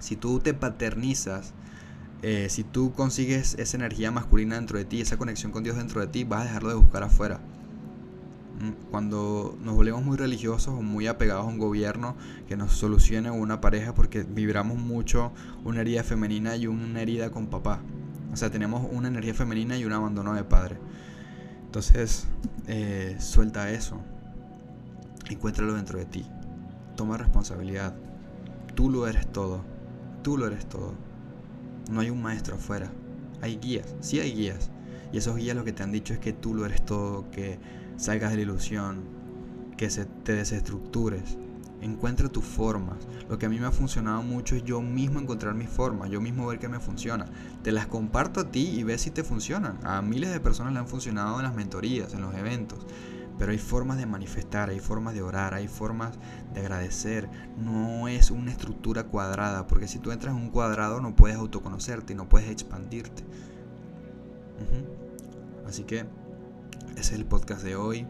[0.00, 1.52] Si tú te paternizas,
[2.22, 6.00] eh, si tú consigues esa energía masculina dentro de ti, esa conexión con Dios dentro
[6.00, 7.38] de ti, vas a dejarlo de buscar afuera
[8.90, 12.16] Cuando nos volvemos muy religiosos o muy apegados a un gobierno
[12.48, 15.32] que nos solucione una pareja porque vibramos mucho
[15.64, 17.80] una herida femenina y una herida con papá.
[18.32, 20.76] O sea, tenemos una energía femenina y un abandono de padre.
[21.66, 22.26] Entonces,
[22.66, 24.00] eh, suelta eso.
[25.28, 26.26] Encuéntralo dentro de ti.
[26.96, 27.94] Toma responsabilidad.
[28.74, 29.62] Tú lo eres todo.
[30.22, 30.94] Tú lo eres todo.
[31.90, 32.90] No hay un maestro afuera.
[33.40, 33.94] Hay guías.
[34.00, 34.70] Sí hay guías.
[35.12, 37.58] Y esos guías lo que te han dicho es que tú lo eres todo, que
[37.96, 39.02] salgas de la ilusión,
[39.76, 41.38] que se te desestructures.
[41.80, 42.98] Encuentra tus formas.
[43.28, 46.20] Lo que a mí me ha funcionado mucho es yo mismo encontrar mis formas, yo
[46.20, 47.26] mismo ver qué me funciona.
[47.64, 49.80] Te las comparto a ti y ves si te funcionan.
[49.82, 52.86] A miles de personas le han funcionado en las mentorías, en los eventos.
[53.36, 56.16] Pero hay formas de manifestar, hay formas de orar, hay formas
[56.54, 57.28] de agradecer.
[57.58, 62.12] No es una estructura cuadrada, porque si tú entras en un cuadrado no puedes autoconocerte
[62.12, 63.24] y no puedes expandirte.
[65.66, 66.06] Así que
[66.96, 68.06] ese es el podcast de hoy.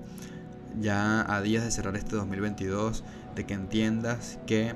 [0.81, 3.05] Ya a días de cerrar este 2022,
[3.35, 4.75] de que entiendas que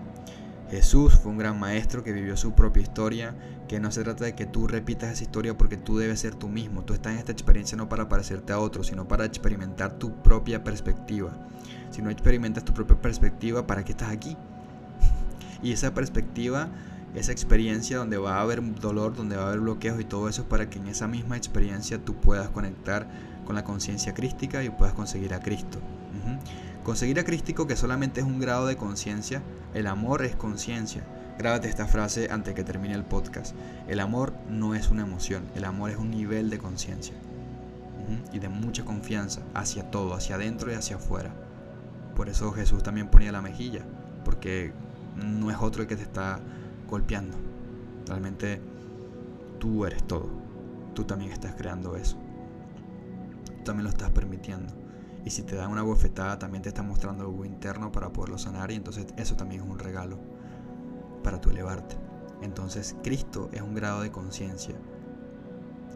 [0.70, 3.34] Jesús fue un gran maestro que vivió su propia historia,
[3.68, 6.48] que no se trata de que tú repitas esa historia porque tú debes ser tú
[6.48, 6.84] mismo.
[6.84, 10.64] Tú estás en esta experiencia no para parecerte a otro, sino para experimentar tu propia
[10.64, 11.32] perspectiva.
[11.90, 14.36] Si no experimentas tu propia perspectiva, ¿para qué estás aquí?
[15.62, 16.68] Y esa perspectiva,
[17.14, 20.42] esa experiencia donde va a haber dolor, donde va a haber bloqueos y todo eso
[20.42, 23.09] es para que en esa misma experiencia tú puedas conectar
[23.47, 25.78] con la conciencia crística y puedas conseguir a Cristo.
[26.84, 29.42] Conseguir a Crístico que solamente es un grado de conciencia,
[29.74, 31.03] el amor es conciencia.
[31.38, 33.55] Grábate esta frase antes que termine el podcast.
[33.88, 37.14] El amor no es una emoción, el amor es un nivel de conciencia
[38.32, 41.32] y de mucha confianza hacia todo, hacia adentro y hacia afuera.
[42.14, 43.82] Por eso Jesús también ponía la mejilla,
[44.24, 44.72] porque
[45.16, 46.40] no es otro el que te está
[46.88, 47.36] golpeando.
[48.07, 48.61] Realmente
[49.59, 50.30] tú eres todo.
[50.94, 52.16] Tú también estás creando eso.
[53.67, 54.73] También lo estás permitiendo.
[55.25, 58.71] Y si te dan una bofetada, también te está mostrando algo interno para poderlo sanar.
[58.71, 60.19] Y entonces eso también es un regalo
[61.25, 61.97] para tu elevarte.
[62.43, 64.77] Entonces Cristo es un grado de conciencia.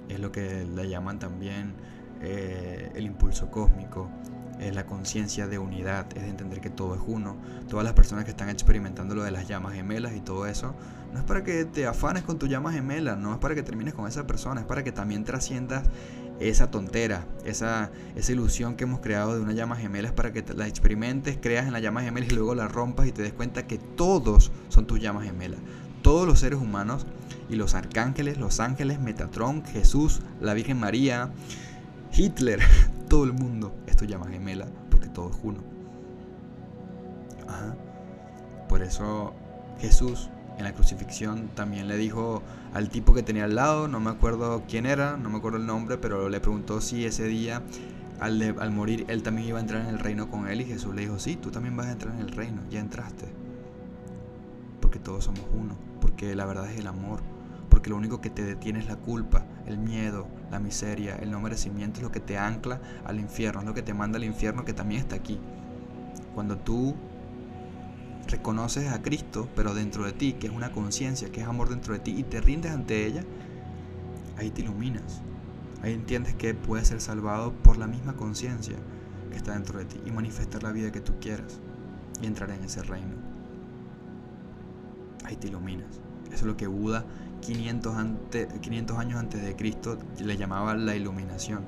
[0.08, 1.74] Es lo que le llaman también
[2.20, 4.10] eh, el impulso cósmico.
[4.58, 7.36] Es la conciencia de unidad, es de entender que todo es uno.
[7.68, 10.74] Todas las personas que están experimentando lo de las llamas gemelas y todo eso,
[11.12, 13.94] no es para que te afanes con tu llama gemela, no es para que termines
[13.94, 15.84] con esa persona, es para que también trasciendas
[16.40, 20.66] esa tontera, esa, esa ilusión que hemos creado de una llama gemela para que la
[20.66, 23.78] experimentes, creas en la llama gemela y luego la rompas y te des cuenta que
[23.78, 25.60] todos son tus llamas gemelas.
[26.02, 27.06] Todos los seres humanos
[27.50, 31.30] y los arcángeles, los ángeles, Metatron, Jesús, la Virgen María,
[32.12, 32.60] Hitler,
[33.08, 35.70] todo el mundo es tu llama gemela porque todo es uno.
[38.68, 39.34] Por eso
[39.80, 40.30] Jesús
[40.60, 42.42] en la crucifixión también le dijo
[42.74, 45.66] al tipo que tenía al lado, no me acuerdo quién era, no me acuerdo el
[45.66, 47.62] nombre, pero le preguntó si ese día
[48.20, 51.00] al, morir él también iba a entrar en el reino con él y Jesús le
[51.00, 53.26] dijo, sí, tú también vas a entrar en el reino, ya entraste.
[54.80, 57.20] Porque todos somos uno, porque la verdad es el amor,
[57.70, 61.40] porque lo único que te detiene es la culpa, el miedo, la miseria, el no
[61.40, 64.66] merecimiento es lo que te ancla al infierno, es lo que te manda al infierno
[64.66, 65.40] que también está aquí.
[66.34, 66.94] Cuando tú
[68.30, 71.94] reconoces a Cristo, pero dentro de ti, que es una conciencia, que es amor dentro
[71.94, 73.24] de ti, y te rindes ante ella,
[74.36, 75.22] ahí te iluminas.
[75.82, 78.76] Ahí entiendes que puedes ser salvado por la misma conciencia
[79.30, 81.60] que está dentro de ti y manifestar la vida que tú quieras
[82.20, 83.14] y entrar en ese reino.
[85.24, 86.00] Ahí te iluminas.
[86.26, 87.04] Eso es lo que Buda
[87.40, 87.94] 500,
[88.60, 91.64] 500 años antes de Cristo le llamaba la iluminación.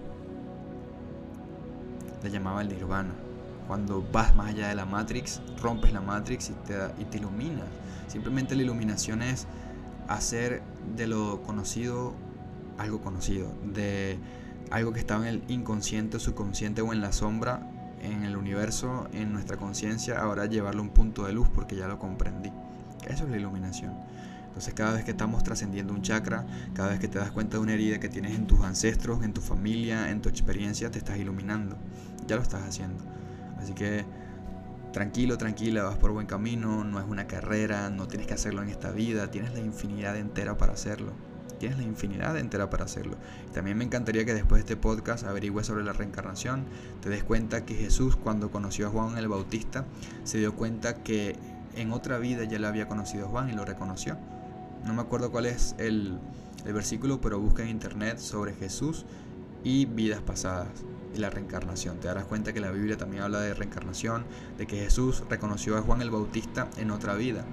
[2.23, 3.15] Le llamaba el nirvana
[3.67, 7.67] cuando vas más allá de la Matrix, rompes la Matrix y te, y te iluminas.
[8.09, 9.47] Simplemente la iluminación es
[10.09, 10.63] hacer
[10.97, 12.15] de lo conocido
[12.79, 14.19] algo conocido, de
[14.71, 17.69] algo que estaba en el inconsciente, subconsciente o en la sombra,
[18.01, 21.89] en el universo, en nuestra conciencia, ahora llevarlo a un punto de luz porque ya
[21.89, 22.51] lo comprendí.
[23.07, 23.95] Eso es la iluminación.
[24.47, 26.45] Entonces cada vez que estamos trascendiendo un chakra,
[26.75, 29.33] cada vez que te das cuenta de una herida que tienes en tus ancestros, en
[29.33, 31.77] tu familia, en tu experiencia, te estás iluminando.
[32.27, 33.03] Ya lo estás haciendo.
[33.63, 34.05] Así que
[34.93, 38.69] tranquilo, tranquila, vas por buen camino, no es una carrera, no tienes que hacerlo en
[38.69, 41.13] esta vida, tienes la infinidad entera para hacerlo.
[41.59, 43.17] Tienes la infinidad entera para hacerlo.
[43.55, 46.65] también me encantaría que después de este podcast averigües sobre la reencarnación,
[47.01, 49.85] te des cuenta que Jesús cuando conoció a Juan el Bautista
[50.25, 51.37] se dio cuenta que
[51.77, 54.19] en otra vida ya le había conocido a Juan y lo reconoció.
[54.85, 56.19] No me acuerdo cuál es el,
[56.67, 59.07] el versículo, pero busca en internet sobre Jesús
[59.63, 60.85] y vidas pasadas
[61.15, 61.99] y la reencarnación.
[61.99, 64.25] Te darás cuenta que la Biblia también habla de reencarnación,
[64.59, 67.45] de que Jesús reconoció a Juan el Bautista en otra vida.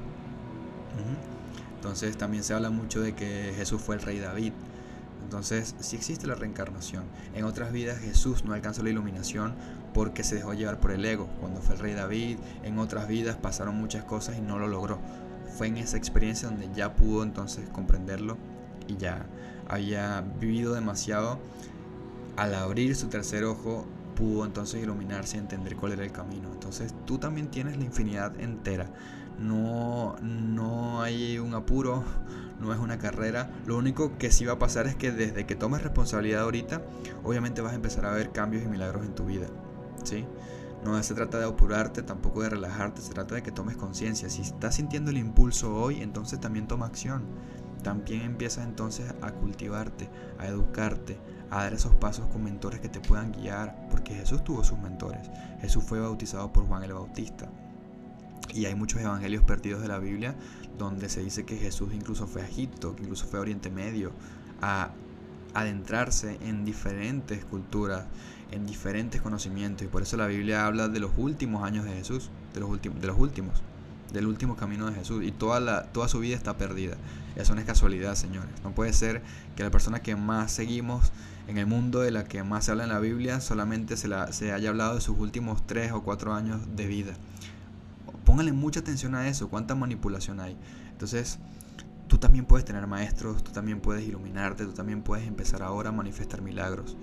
[1.75, 4.51] Entonces también se habla mucho de que Jesús fue el rey David.
[5.23, 7.03] Entonces, sí existe la reencarnación.
[7.35, 9.53] En otras vidas Jesús no alcanzó la iluminación
[9.93, 11.29] porque se dejó llevar por el ego.
[11.39, 14.99] Cuando fue el rey David, en otras vidas pasaron muchas cosas y no lo logró.
[15.57, 18.37] Fue en esa experiencia donde ya pudo entonces comprenderlo
[18.87, 19.25] y ya
[19.67, 21.39] había vivido demasiado.
[22.39, 23.85] Al abrir su tercer ojo,
[24.15, 26.47] pudo entonces iluminarse y entender cuál era el camino.
[26.53, 28.89] Entonces tú también tienes la infinidad entera.
[29.37, 32.01] No, no hay un apuro,
[32.61, 33.51] no es una carrera.
[33.65, 36.81] Lo único que sí va a pasar es que desde que tomes responsabilidad ahorita,
[37.25, 39.47] obviamente vas a empezar a ver cambios y milagros en tu vida.
[40.05, 40.25] ¿sí?
[40.85, 44.29] No se trata de apurarte, tampoco de relajarte, se trata de que tomes conciencia.
[44.29, 47.25] Si estás sintiendo el impulso hoy, entonces también toma acción.
[47.83, 51.17] También empiezas entonces a cultivarte, a educarte,
[51.49, 55.29] a dar esos pasos con mentores que te puedan guiar, porque Jesús tuvo sus mentores.
[55.61, 57.49] Jesús fue bautizado por Juan el Bautista.
[58.53, 60.35] Y hay muchos evangelios perdidos de la Biblia
[60.77, 64.11] donde se dice que Jesús incluso fue a Egipto, que incluso fue a Oriente Medio,
[64.61, 64.91] a
[65.53, 68.05] adentrarse en diferentes culturas,
[68.51, 69.85] en diferentes conocimientos.
[69.85, 73.07] Y por eso la Biblia habla de los últimos años de Jesús, de los, de
[73.07, 73.61] los últimos,
[74.11, 75.23] del último camino de Jesús.
[75.23, 76.97] Y toda, la, toda su vida está perdida.
[77.39, 78.51] Eso no es casualidad, señores.
[78.63, 79.21] No puede ser
[79.55, 81.11] que la persona que más seguimos
[81.47, 84.31] en el mundo, de la que más se habla en la Biblia, solamente se, la,
[84.33, 87.13] se haya hablado de sus últimos tres o cuatro años de vida.
[88.25, 90.57] Póngale mucha atención a eso, cuánta manipulación hay.
[90.91, 91.39] Entonces,
[92.07, 95.93] tú también puedes tener maestros, tú también puedes iluminarte, tú también puedes empezar ahora a
[95.93, 96.97] manifestar milagros.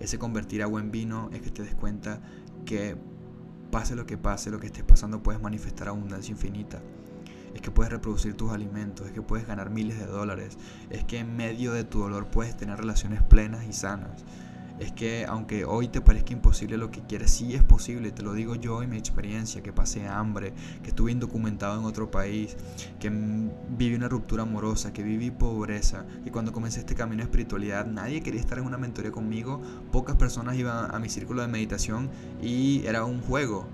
[0.00, 2.20] Ese convertir agua en vino es que te des cuenta
[2.64, 2.96] que
[3.70, 6.80] pase lo que pase, lo que estés pasando, puedes manifestar abundancia infinita.
[7.58, 10.56] Es que puedes reproducir tus alimentos, es que puedes ganar miles de dólares,
[10.90, 14.24] es que en medio de tu dolor puedes tener relaciones plenas y sanas.
[14.78, 18.32] Es que aunque hoy te parezca imposible lo que quieres, sí es posible, te lo
[18.32, 20.52] digo yo y mi experiencia, que pasé hambre,
[20.84, 22.56] que estuve indocumentado en otro país,
[23.00, 27.86] que viví una ruptura amorosa, que viví pobreza, y cuando comencé este camino de espiritualidad
[27.86, 32.08] nadie quería estar en una mentoría conmigo, pocas personas iban a mi círculo de meditación
[32.40, 33.66] y era un juego,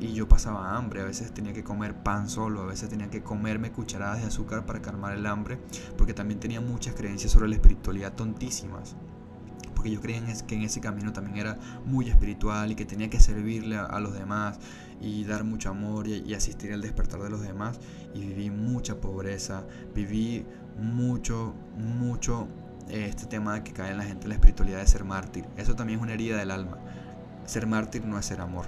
[0.00, 3.22] y yo pasaba hambre, a veces tenía que comer pan solo, a veces tenía que
[3.22, 5.58] comerme cucharadas de azúcar para calmar el hambre,
[5.96, 8.96] porque también tenía muchas creencias sobre la espiritualidad tontísimas
[9.78, 13.20] porque yo creía que en ese camino también era muy espiritual y que tenía que
[13.20, 14.58] servirle a, los demás
[15.00, 17.78] y dar mucho amor y, asistir al despertar de los demás.
[18.12, 19.62] Y viví mucha pobreza,
[19.94, 20.44] viví
[20.80, 22.48] mucho, mucho
[22.90, 25.44] este tema de que cae en la gente la espiritualidad de ser mártir.
[25.56, 26.78] Eso también es una herida del alma.
[27.44, 28.66] Ser mártir no es ser amor.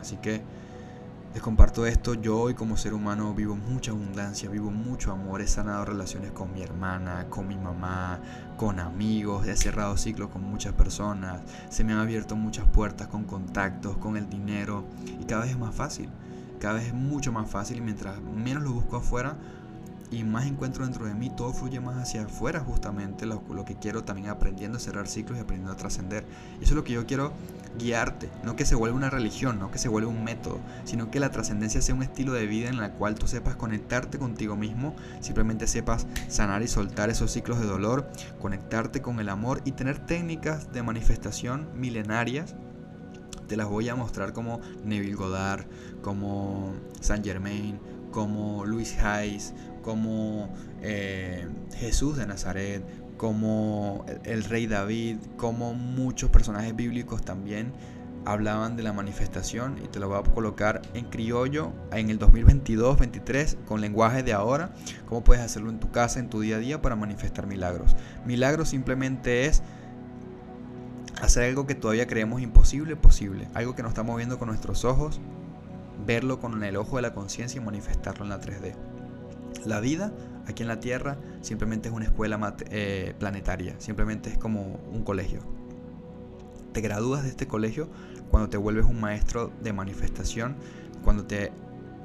[0.00, 0.42] Así que
[1.34, 5.46] les comparto esto, yo hoy como ser humano vivo mucha abundancia, vivo mucho amor, he
[5.46, 8.18] sanado relaciones con mi hermana, con mi mamá,
[8.56, 13.24] con amigos, he cerrado ciclos con muchas personas, se me han abierto muchas puertas con
[13.24, 14.84] contactos, con el dinero
[15.20, 16.08] y cada vez es más fácil,
[16.60, 19.36] cada vez es mucho más fácil y mientras menos lo busco afuera,
[20.10, 24.04] y más encuentro dentro de mí, todo fluye más hacia afuera justamente, lo, que quiero
[24.04, 26.24] también aprendiendo a cerrar ciclos y aprendiendo a trascender.
[26.60, 27.32] Eso es lo que yo quiero
[27.78, 31.20] guiarte, no que se vuelva una religión, no que se vuelva un método, sino que
[31.20, 34.96] la trascendencia sea un estilo de vida en la cual tú sepas conectarte contigo mismo,
[35.20, 39.98] simplemente sepas sanar y soltar esos ciclos de dolor, conectarte con el amor y tener
[39.98, 42.54] técnicas de manifestación milenarias
[43.48, 45.64] te las voy a mostrar como Neville Goddard,
[46.02, 47.80] como Saint Germain,
[48.12, 49.54] como Luis Hayes,
[49.88, 50.50] como
[50.82, 52.84] eh, Jesús de Nazaret,
[53.16, 57.72] como el rey David, como muchos personajes bíblicos también
[58.26, 63.64] hablaban de la manifestación y te lo voy a colocar en criollo en el 2022-23
[63.64, 64.74] con lenguaje de ahora,
[65.06, 67.96] cómo puedes hacerlo en tu casa, en tu día a día para manifestar milagros.
[68.26, 69.62] Milagros simplemente es
[71.22, 75.18] hacer algo que todavía creemos imposible, posible, algo que no estamos viendo con nuestros ojos,
[76.06, 78.87] verlo con el ojo de la conciencia y manifestarlo en la 3D.
[79.64, 80.12] La vida
[80.46, 85.40] aquí en la Tierra simplemente es una escuela eh, planetaria, simplemente es como un colegio.
[86.72, 87.88] Te gradúas de este colegio
[88.30, 90.56] cuando te vuelves un maestro de manifestación,
[91.02, 91.52] cuando te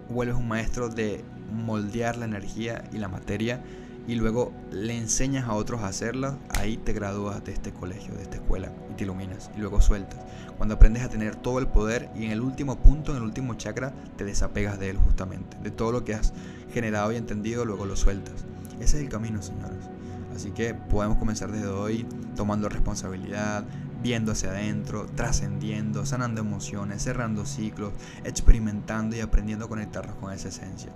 [0.10, 3.64] vuelves un maestro de moldear la energía y la materia
[4.07, 8.23] y luego le enseñas a otros a hacerla, ahí te gradúas de este colegio, de
[8.23, 10.19] esta escuela y te iluminas y luego sueltas.
[10.57, 13.53] Cuando aprendes a tener todo el poder y en el último punto, en el último
[13.56, 16.34] chakra, te desapegas de él justamente, de todo lo que has
[16.74, 18.34] generado y entendido, luego lo sueltas.
[18.80, 19.90] Ese es el camino, señores.
[20.36, 22.06] Así que podemos comenzar desde hoy
[22.36, 23.66] tomando responsabilidad,
[24.03, 27.93] viendo hacia adentro, trascendiendo, sanando emociones, cerrando ciclos,
[28.25, 30.91] experimentando y aprendiendo a conectarnos con esa esencia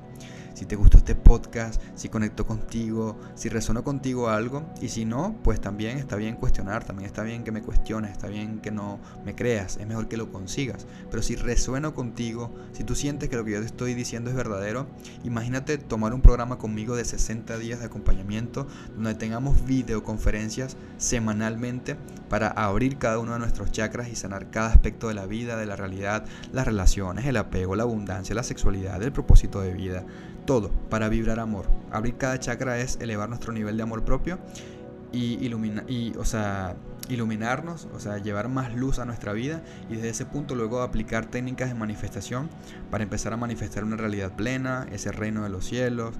[0.57, 4.65] si te gustó este podcast, si conectó contigo, si resonó contigo algo.
[4.81, 8.27] Y si no, pues también está bien cuestionar, también está bien que me cuestiones, está
[8.27, 10.87] bien que no me creas, es mejor que lo consigas.
[11.11, 14.35] Pero si resueno contigo, si tú sientes que lo que yo te estoy diciendo es
[14.35, 14.87] verdadero,
[15.23, 18.65] imagínate tomar un programa conmigo de 60 días de acompañamiento
[18.95, 21.97] donde tengamos videoconferencias semanalmente
[22.29, 25.65] para abrir cada uno de nuestros chakras y sanar cada aspecto de la vida, de
[25.65, 30.05] la realidad, las relaciones, el apego, la abundancia, la sexualidad, el propósito de vida
[30.47, 31.67] todo para vibrar amor.
[31.91, 34.39] Abrir cada chakra es elevar nuestro nivel de amor propio
[35.11, 35.85] y, ilumina,
[36.17, 36.75] o sea,
[37.09, 41.27] iluminarnos, o sea, llevar más luz a nuestra vida y desde ese punto luego aplicar
[41.27, 42.49] técnicas de manifestación
[42.89, 46.15] para empezar a manifestar una realidad plena, ese reino de los cielos,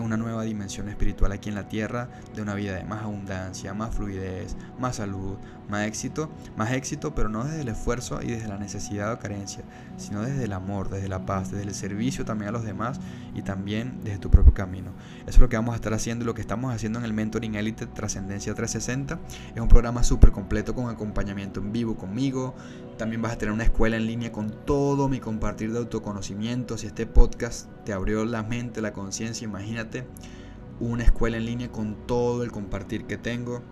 [0.00, 3.94] una nueva dimensión espiritual aquí en la tierra, de una vida de más abundancia, más
[3.94, 5.36] fluidez, más salud,
[5.68, 9.64] más éxito, más éxito, pero no desde el esfuerzo y desde la necesidad o carencia,
[9.96, 13.00] sino desde el amor, desde la paz, desde el servicio también a los demás
[13.34, 14.92] y también desde tu propio camino.
[15.22, 17.54] Eso es lo que vamos a estar haciendo, lo que estamos haciendo en el Mentoring
[17.54, 19.18] Elite Trascendencia 360.
[19.54, 22.54] Es un programa súper completo con acompañamiento en vivo conmigo.
[22.96, 26.78] También vas a tener una escuela en línea con todo mi compartir de autoconocimiento.
[26.78, 30.06] Si este podcast te abrió la mente, la conciencia, imagínate
[30.80, 33.62] una escuela en línea con todo el compartir que tengo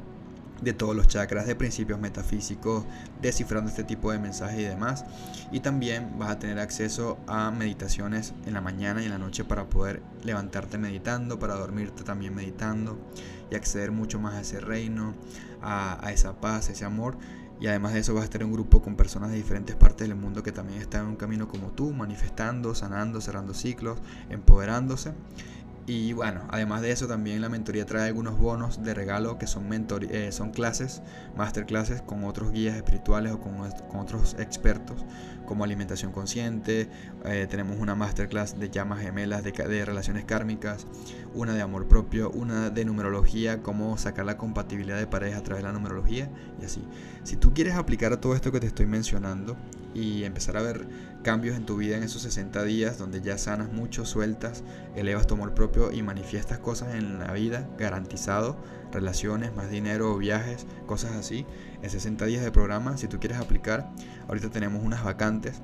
[0.61, 2.85] de todos los chakras, de principios metafísicos,
[3.21, 5.05] descifrando este tipo de mensajes y demás.
[5.53, 9.45] Y también vas a tener acceso a meditaciones en la mañana y en la noche
[9.45, 12.99] para poder levantarte meditando, para dormirte también meditando
[13.51, 15.15] y acceder mucho más a ese reino,
[15.61, 17.19] a, a esa paz, a ese amor.
[17.65, 20.07] Y además de eso vas a estar en un grupo con personas de diferentes partes
[20.07, 25.15] del mundo que también están en un camino como tú, manifestando, sanando, cerrando ciclos, empoderándose.
[25.87, 29.67] Y bueno, además de eso también la mentoría trae algunos bonos de regalo que son,
[29.67, 31.01] mentor eh, son clases,
[31.37, 33.61] masterclasses con otros guías espirituales o con,
[33.99, 35.05] otros expertos
[35.47, 36.89] como alimentación consciente,
[37.25, 40.87] eh, tenemos una masterclass de llamas gemelas de, relaciones kármicas,
[41.35, 45.63] una de amor propio, una de numerología, cómo sacar la compatibilidad de pareja a través
[45.63, 46.31] de la numerología
[46.61, 46.83] y así.
[47.25, 49.57] Si tú quieres aplicar todo esto que te estoy mencionando
[49.95, 50.87] y empezar a ver
[51.23, 54.63] cambios en tu vida en esos 60 días donde ya sanas mucho, sueltas,
[54.95, 58.57] elevas tu amor propio y manifiestas cosas en la vida, garantizado,
[58.93, 61.47] relaciones, más dinero, viajes, cosas así.
[61.83, 63.91] En 60 días de programa, si tú quieres aplicar,
[64.29, 65.61] ahorita tenemos unas vacantes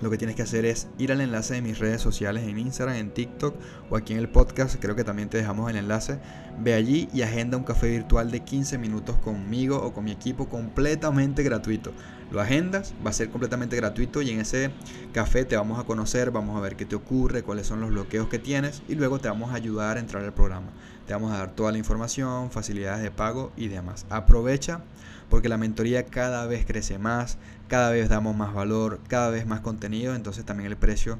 [0.00, 2.96] lo que tienes que hacer es ir al enlace de mis redes sociales en Instagram,
[2.96, 3.54] en TikTok
[3.90, 6.18] o aquí en el podcast, creo que también te dejamos el enlace.
[6.58, 10.48] Ve allí y agenda un café virtual de 15 minutos conmigo o con mi equipo
[10.48, 11.92] completamente gratuito.
[12.30, 14.70] Lo agendas, va a ser completamente gratuito y en ese
[15.12, 18.28] café te vamos a conocer, vamos a ver qué te ocurre, cuáles son los bloqueos
[18.28, 20.68] que tienes y luego te vamos a ayudar a entrar al programa.
[21.06, 24.06] Te vamos a dar toda la información, facilidades de pago y demás.
[24.08, 24.80] Aprovecha
[25.28, 27.38] porque la mentoría cada vez crece más,
[27.68, 31.18] cada vez damos más valor, cada vez más contenido, entonces también el precio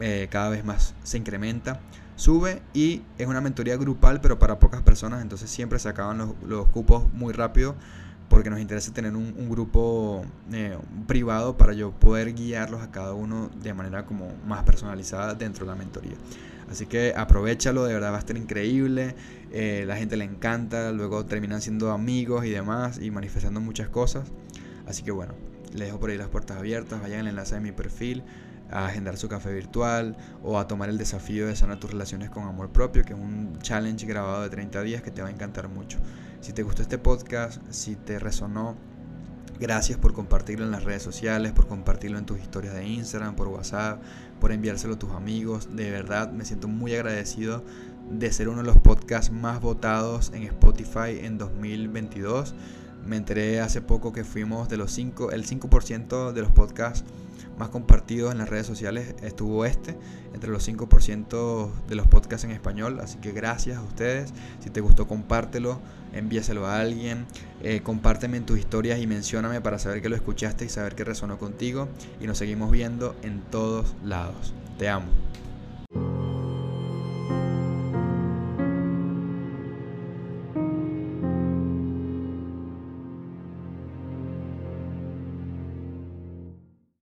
[0.00, 1.80] eh, cada vez más se incrementa,
[2.16, 6.66] sube y es una mentoría grupal pero para pocas personas, entonces siempre se acaban los,
[6.68, 7.76] cupos muy rápido
[8.28, 10.22] porque nos interesa tener un, grupo
[10.52, 10.76] eh,
[11.06, 15.72] privado para yo poder guiarlos a cada uno de manera como más personalizada dentro de
[15.72, 16.16] la mentoría.
[16.70, 19.14] Así que aprovechalo, de verdad va a estar increíble.
[19.50, 24.30] Eh, la gente le encanta, luego terminan siendo amigos y demás y manifestando muchas cosas.
[24.86, 25.34] Así que bueno,
[25.72, 28.24] les dejo por ahí las puertas abiertas, vayan al enlace de mi perfil
[28.70, 32.44] a agendar su café virtual o a tomar el desafío de sanar tus relaciones con
[32.44, 35.68] amor propio, que es un challenge grabado de 30 días que te va a encantar
[35.68, 35.98] mucho.
[36.40, 38.76] Si te gustó este podcast, si te resonó,
[39.60, 43.48] Gracias por compartirlo en las redes sociales, por compartirlo en tus historias de Instagram, por
[43.48, 44.00] WhatsApp,
[44.40, 45.74] por enviárselo a tus amigos.
[45.74, 47.64] De verdad me siento muy agradecido
[48.08, 52.54] de ser uno de los podcasts más votados en Spotify en 2022.
[53.08, 57.04] Me enteré hace poco que fuimos de los 5, el 5% de los podcasts
[57.58, 59.96] más compartidos en las redes sociales estuvo este,
[60.32, 63.00] entre los 5% de los podcasts en español.
[63.00, 64.32] Así que gracias a ustedes.
[64.60, 65.80] Si te gustó, compártelo,
[66.12, 67.26] envíaselo a alguien,
[67.62, 71.04] eh, compárteme en tus historias y mencióname para saber que lo escuchaste y saber que
[71.04, 71.88] resonó contigo.
[72.20, 74.54] Y nos seguimos viendo en todos lados.
[74.78, 75.08] Te amo.